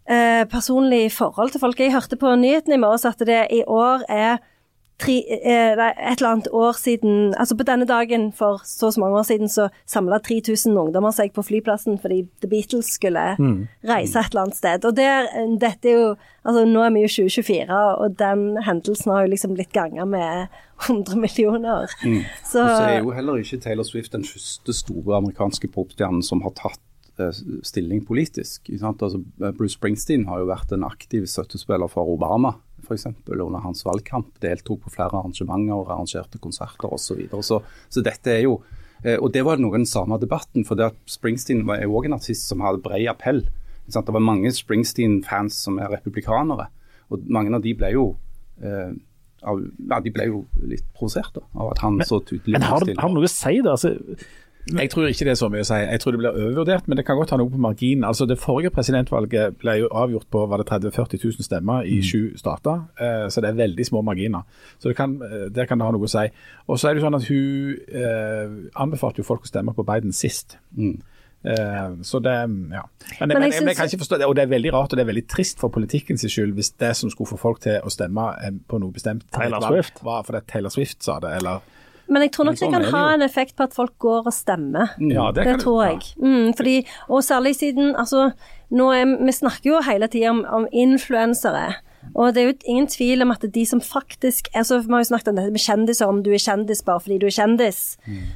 [0.09, 1.79] eh, personlig forhold til folk.
[1.79, 4.41] Jeg hørte på nyhetene i morges at det i år er
[4.99, 9.01] tre, eh, et eller annet år siden Altså på denne dagen for så og så
[9.01, 13.23] mange år siden så samla 3000 ungdommer seg på flyplassen fordi The Beatles skulle
[13.89, 14.85] reise et eller annet sted.
[14.85, 15.27] Og der,
[15.59, 19.53] dette er jo Altså nå er vi jo 2024, og den hendelsen har jo liksom
[19.55, 20.49] blitt ganga med
[20.89, 21.87] 100 millioner.
[22.43, 26.41] Så, Og så er jo heller ikke Taylor Swift den første store amerikanske popstjernen som
[26.43, 26.81] har tatt
[27.23, 27.31] eh,
[27.63, 28.67] stilling politisk.
[28.67, 29.01] ikke sant?
[29.07, 29.23] Altså,
[29.55, 33.07] Bruce Springsteen har jo vært en aktiv støttespiller for Obama, f.eks.
[33.31, 34.29] under hans valgkamp.
[34.43, 37.03] Deltok på flere arrangementer og arrangerte konserter osv.
[37.07, 37.43] Så, videre.
[37.43, 38.61] så Så dette er jo
[39.03, 41.95] eh, Og det var noe av den samme debatten, for det at Springsteen var- jo
[41.97, 43.45] òg en artist som hadde bred appell.
[43.87, 46.69] Det var mange Springsteen-fans som er republikanere,
[47.11, 48.05] og mange av de ble jo
[48.63, 48.93] eh,
[49.43, 49.59] av,
[49.89, 52.95] ja, de ble jo litt provosert da, av at han så tydelig Men har det,
[52.99, 53.75] har det noe å si, da?
[53.75, 53.91] Altså,
[54.71, 55.75] Jeg tror ikke det er så mye å si.
[55.75, 58.05] Jeg tror det blir overvurdert, men det kan godt ha noe på marginen.
[58.07, 61.99] Altså Det forrige presidentvalget ble jo avgjort på var det 30 000-40 000 stemmer i
[62.05, 64.45] sju stater, eh, så det er veldig små marginer.
[64.79, 66.29] Så det kan, eh, Der kan det ha noe å si.
[66.67, 69.83] Og så er det jo sånn at Hun eh, anbefalte jo folk å stemme på
[69.83, 70.57] Biden sist.
[71.43, 72.35] Eh, så det,
[72.71, 72.83] ja.
[73.19, 74.97] Men, men, jeg men, jeg kan ikke forstå det, og det er veldig rart og
[74.97, 77.83] det er veldig trist for politikken sin skyld hvis det som skulle få folk til
[77.83, 79.99] å stemme eh, på noe bestemt Taylor Swift.
[80.07, 81.59] var fordi Taylor Swift sa det, eller
[82.07, 84.35] men jeg tror nok sånn det kan ha en effekt på at folk går og
[84.35, 84.95] stemmer.
[84.99, 86.01] Ja, det, Det tror jeg.
[86.19, 86.75] Mm, fordi,
[87.07, 88.31] og særlig siden altså,
[88.73, 91.73] er, Vi snakker jo hele tida om, om influensere.
[92.13, 95.07] Og det er jo ingen tvil om at de som faktisk altså, Vi har jo
[95.07, 97.79] snakket om dette med kjendiser, om du er kjendis bare fordi du er kjendis.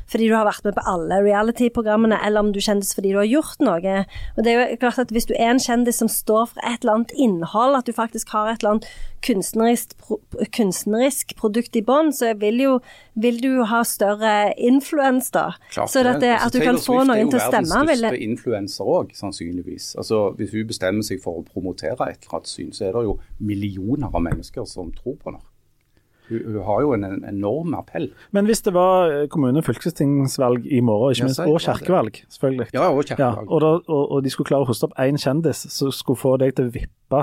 [0.07, 3.19] Fordi du har vært med på alle reality-programmene, eller om du er kjendis fordi du
[3.19, 3.97] har gjort noe.
[4.37, 6.81] Og det er jo klart at Hvis du er en kjendis som står for et
[6.81, 8.89] eller annet innhold, at du faktisk har et eller annet
[9.25, 10.19] kunstnerisk, pro,
[10.55, 12.75] kunstnerisk produkt i bånn, så vil, jo,
[13.19, 15.49] vil du jo ha større influens, da.
[15.71, 17.73] Klart Så at, det, Altså, at du kan få Swift noen til å er jo
[17.73, 19.91] verdens største influenser òg, sannsynligvis.
[19.97, 23.05] Altså, hvis hun bestemmer seg for å promotere et eller annet syn, så er det
[23.09, 25.43] jo millioner av mennesker som tror på henne.
[26.27, 28.09] Hun, har jo en, en enorm appell.
[28.35, 31.61] men hvis det var eh, kommune- og fylkestingsvalg i morgen, ikke minst, og det.
[31.63, 32.67] kirkevalg, selvfølgelig.
[32.73, 35.63] Ja, og Ja, og, da, og, og de skulle klare å hoste opp én kjendis
[35.71, 37.21] som skulle få deg til å vippe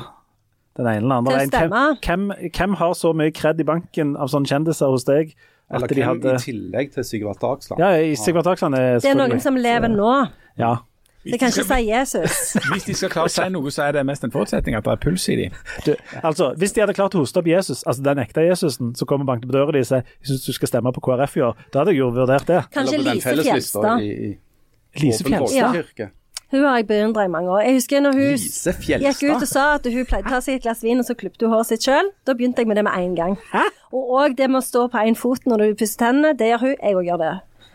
[0.77, 1.51] den ene eller andre veien.
[1.55, 5.37] Hvem, hvem, hvem har så mye kred i banken av sånne kjendiser hos deg
[5.71, 7.81] at Eller de hvem hadde i tillegg til Sigvart Dagsland?
[7.81, 10.11] Ja, i Sigvart Dagsland er Det er noen som lever nå.
[10.61, 10.77] Ja.
[11.25, 12.41] Det kan ikke si Jesus.
[12.73, 14.93] Hvis de skal klare å si noe, så er det mest en forutsetning at det
[14.93, 15.55] er puls i dem.
[16.21, 19.25] Altså, hvis de hadde klart å hoste opp Jesus, altså den ekte Jesusen, som kommer
[19.25, 21.47] og banker på døra di og sier jeg syns du skal stemme på KrF i
[21.47, 22.61] år, da hadde jeg jo vurdert det.
[22.77, 24.05] Kanskje Lise Fjelstad.
[24.05, 24.13] I,
[24.93, 25.49] i Lise Fjelstad.
[25.49, 26.11] folkekirke.
[26.55, 27.65] Hun har jeg beundra i mange år.
[27.67, 28.43] Jeg husker når hun
[29.03, 31.17] gikk ut og sa at hun pleide å ta seg et glass vin, og så
[31.19, 32.13] klippet hun håret sitt sjøl.
[32.23, 33.35] Da begynte jeg med det med en gang.
[33.95, 36.69] Og òg det med å stå på én fot når du pusser tennene, det gjør
[36.69, 36.77] hun.
[36.79, 37.35] Jeg òg gjør det.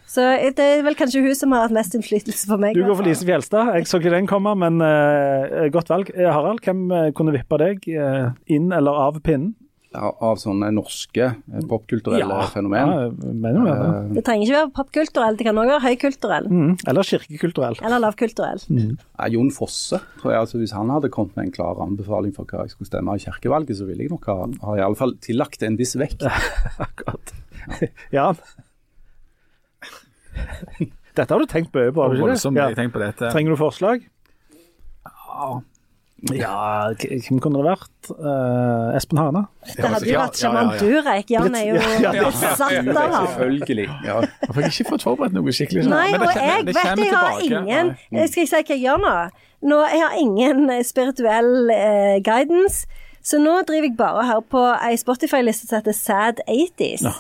[0.09, 0.23] Så
[0.57, 2.77] det er vel kanskje hun som har hatt mest innflytelse på meg.
[2.77, 3.75] Du går for Lise Fjelstad.
[3.77, 6.09] Jeg så ikke den komme, men uh, godt valg.
[6.15, 9.53] Eh, Harald, hvem eh, kunne vippa deg uh, inn eller av pinnen?
[9.98, 11.32] Av, sånne norske
[11.66, 12.92] popkulturelle popkulturelle fenomen.
[12.94, 14.18] Ja, mener det.
[14.20, 16.46] Det trenger ikke være popkulturell, det kan òg være høykulturell.
[16.54, 16.76] Mm.
[16.92, 17.80] Eller kirkekulturell.
[17.82, 18.62] Eller lavkulturell.
[18.70, 20.44] Ja, Jon Fosse, tror jeg.
[20.44, 23.24] altså Hvis han hadde kommet med en klar anbefaling for hva jeg skulle stemme i
[23.24, 24.38] kirkevalget, så ville jeg nok ha,
[24.68, 26.22] ha i alle fall tillagt en viss vekt.
[26.86, 27.34] Akkurat.
[28.14, 28.30] Ja.
[31.18, 32.36] Dette har du tenkt mye på, har du ikke det?
[32.38, 32.70] Voldsomt Ja.
[32.70, 33.32] jeg tenker på dette.
[33.34, 34.06] Trenger du forslag?
[35.10, 35.50] Ja,
[36.99, 38.09] k- hvem kunne det vært?
[38.11, 39.45] Uh, Espen Hane?
[39.76, 40.80] Det hadde jo Ja, vært ja, ja, sjaman ja.
[40.80, 41.30] Durek.
[41.32, 42.61] Jan er jo Ja, ja, besatt
[42.97, 43.28] av ham.
[43.28, 43.86] Selvfølgelig.
[44.05, 44.15] Ja.
[44.24, 45.86] Jeg har ikke fått forberedt noe skikkelig.
[45.88, 48.28] sånn, Nei, og jeg det vet jeg har ingen Nei.
[48.28, 49.13] Skal jeg si hva jeg gjør nå?
[49.70, 52.86] nå jeg har ingen spirituell eh, guidance.
[53.22, 57.03] Så nå driver jeg bare og hører på ei Spotify-liste som heter Sad 80s.
[57.03, 57.11] Nå.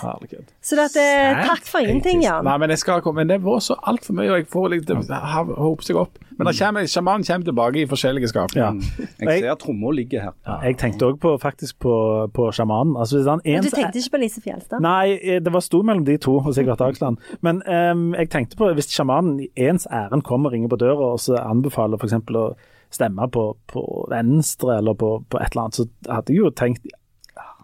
[0.61, 2.45] Så det at, eh, takk for ingenting, Jan.
[2.45, 4.85] Nei, men jeg skal komme, men det var så altfor mye, og jeg får litt
[4.87, 6.17] det har hopet seg opp.
[6.39, 8.53] Men kommer, sjamanen kommer tilbake i forskjellige skap.
[8.55, 8.71] Ja.
[9.19, 10.33] Jeg ser tromma ligger her.
[10.47, 12.95] Ja, jeg tenkte òg faktisk på, på sjamanen.
[12.95, 14.79] Altså, Men du er- tenkte ikke på Lise Fjelstad?
[14.79, 17.17] Nei, eh, det var stor mellom de to, hos Sigvart Dagsland.
[17.41, 21.11] Men um, jeg tenkte på hvis sjamanen i ens ærend kommer og ringer på døra
[21.13, 22.13] og så anbefaler f.eks.
[22.13, 22.55] å
[22.93, 26.89] stemme på, på venstre eller på, på et eller annet, så hadde jeg jo tenkt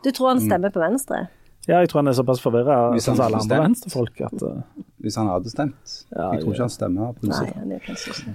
[0.05, 1.25] Du tror han stemmer på Venstre?
[1.65, 3.63] Ja, jeg tror han er såpass forvirra Hvis han alle hadde andre stemt.
[3.65, 4.83] venstrefolk at uh...
[5.05, 5.93] Hvis han hadde stemt.
[6.15, 6.53] Ja, jeg tror ja.
[6.55, 7.73] ikke han stemmer av Nei, han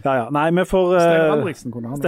[0.05, 0.27] Ja, ja.
[0.35, 0.99] Nei, vi får uh...
[1.01, 1.99] Steinar Albrigtsen kunne han.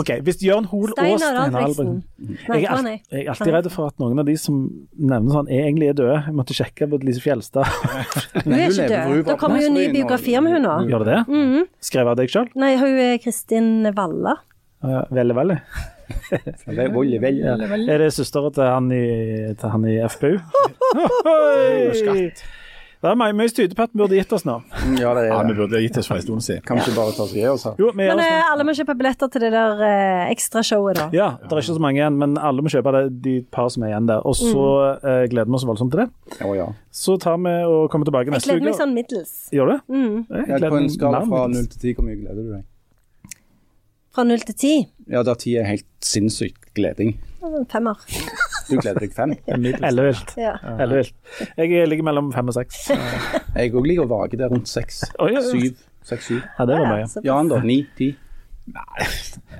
[0.00, 1.92] OK, hvis Jørn Hoel og Steinar Albrigtsen.
[1.92, 4.62] Albrigtsen jeg er, alt, jeg er alltid redd for at noen av de som
[4.94, 6.16] nevner sånn, er egentlig er døde.
[6.26, 7.68] Jeg måtte sjekke på Lise Fjelstad.
[8.44, 9.22] Hun er ikke død.
[9.28, 10.74] Da kommer jo ny biografi om hun nå.
[10.90, 11.66] Gjør det det?
[11.90, 12.50] Skrevet av deg sjøl?
[12.58, 14.38] Nei, hun er Kristin Valla.
[14.82, 15.62] Veldig, veldig.
[16.66, 17.88] Veldig, veldig.
[17.88, 19.04] Er det søstera til han i,
[19.58, 20.38] til han i FPU?
[22.00, 22.46] Skatt.
[22.98, 24.56] Det er mye, mye tyder på at vi burde gitt oss nå.
[24.98, 26.64] Ja, det Ja, er vi burde gitt oss for en stund siden.
[26.66, 27.76] Kan vi ikke bare ta oss i oss her?
[27.78, 31.04] Jo, Men oss eh, alle må kjøpe billetter til det der eh, ekstrashowet, da.
[31.14, 33.84] Ja, det er ikke så mange igjen, men alle må kjøpe det, de par som
[33.86, 34.26] er igjen der.
[34.26, 34.64] Og så
[34.98, 36.08] eh, gleder vi oss voldsomt til det.
[36.42, 36.66] Å ja.
[36.90, 38.56] Så tar vi og kommer tilbake neste uke.
[38.56, 39.36] Jeg gleder meg sånn middels.
[39.54, 39.80] Gjør du det?
[39.94, 40.18] Mm.
[40.34, 42.50] Jeg gleder På en meg skala fra enn 0 til 10, hvor mye gleder du
[42.56, 42.66] deg?
[44.18, 44.70] Fra null til ti.
[45.06, 47.12] Ja, der 10 er helt sinnssykt gleding.
[47.70, 48.00] Femmer.
[48.66, 49.34] Du gleder deg 5.
[49.86, 50.32] Ellevilt.
[50.34, 50.56] Ja.
[50.74, 51.14] Ellevilt.
[51.54, 52.88] Jeg ligger mellom fem og seks.
[52.90, 55.04] Jeg òg ligger og vager der rundt 6.
[55.52, 55.78] Syv.
[56.02, 56.40] Seks-syv.
[56.40, 56.42] 7.
[56.42, 56.42] 6-7.
[56.58, 57.06] Ja, det var mye.
[57.28, 57.60] Jan, da?
[57.62, 57.78] 9?
[58.00, 58.10] 10?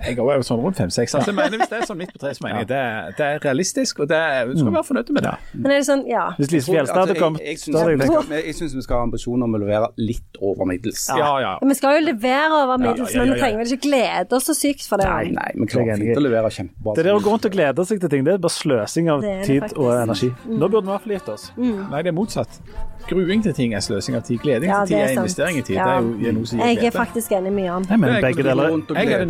[0.07, 1.15] Jeg går jo sånn rundt fem-seks.
[1.15, 3.11] Altså, jeg mener, hvis det er sånn midt på treet, så mener jeg det, er-
[3.19, 5.35] det er realistisk, og det er, du skal være fornøyd med det.
[5.55, 6.25] Men er det sånn, ja.
[6.39, 9.89] Hvis Lise Fjelstad hadde kommet jeg, jeg, syns vi skal- ha ambisjoner om å levere
[9.99, 11.09] litt over middels.
[11.17, 11.59] Ja, ja.
[11.63, 14.47] Vi skal jo levere over middels, ja, ja, men vi trenger vel ikke glede oss
[14.49, 15.07] så sykt for det.
[15.09, 15.25] Nei.
[15.35, 16.95] Nei, vi er klarer fint å levere kjempebra.
[16.97, 19.25] Det der å gå rundt og glede seg til ting, det er bare sløsing av
[19.25, 19.79] er tid faktisk.
[19.79, 20.31] og energi.
[20.49, 21.51] Nå burde vi i hvert fall gitt oss.
[21.59, 22.61] Nei, det er motsatt.
[23.09, 24.39] Gruing til ting er sløsing av tid.
[24.43, 25.77] Gleding Ja, til tid er er investering i tid.
[25.77, 25.85] Ja.
[25.85, 27.85] Det er jo er noe som gir Jeg er faktisk enig med Jan.
[27.89, 28.69] Jeg mener er begge deler.
[28.69, 29.25] Jeg er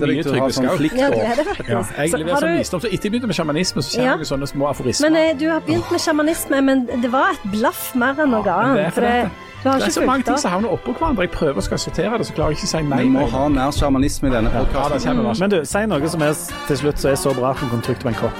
[0.58, 0.98] Skau.
[0.98, 1.96] Ja, det er det Ja, faktisk.
[1.98, 4.18] jeg Så leverer har som du- visdom, så etter jeg begynte med sjamanisme, så kommer
[4.18, 4.24] Ja.
[4.32, 5.10] sånne små aforismer.
[5.10, 8.42] Men eh, du har begynt med sjamanisme, men det var et blaff mer enn noe
[8.46, 8.92] ja, det annet.
[8.94, 9.30] For det,
[9.62, 11.20] du har Det er så mange ting som havner oppå hverandre.
[11.26, 13.02] Jeg prøver å skal sortere det, så klarer jeg ikke å si nei.
[13.02, 15.16] Vi må ha mer sjamanisme i denne Ja, podkasten.
[15.24, 16.34] Ja, Men du, si noe som er
[16.68, 18.32] til slutt så er så bra at vi kan trykke på en kopp.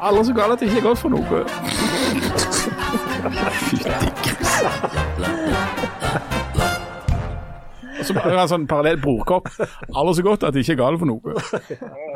[0.00, 1.44] Alle så gale at det ikke er godt for noe.
[8.04, 9.48] Så bare en sånn parallell brorkopp.
[9.94, 11.20] Aller så godt at det ikke er galt for noe.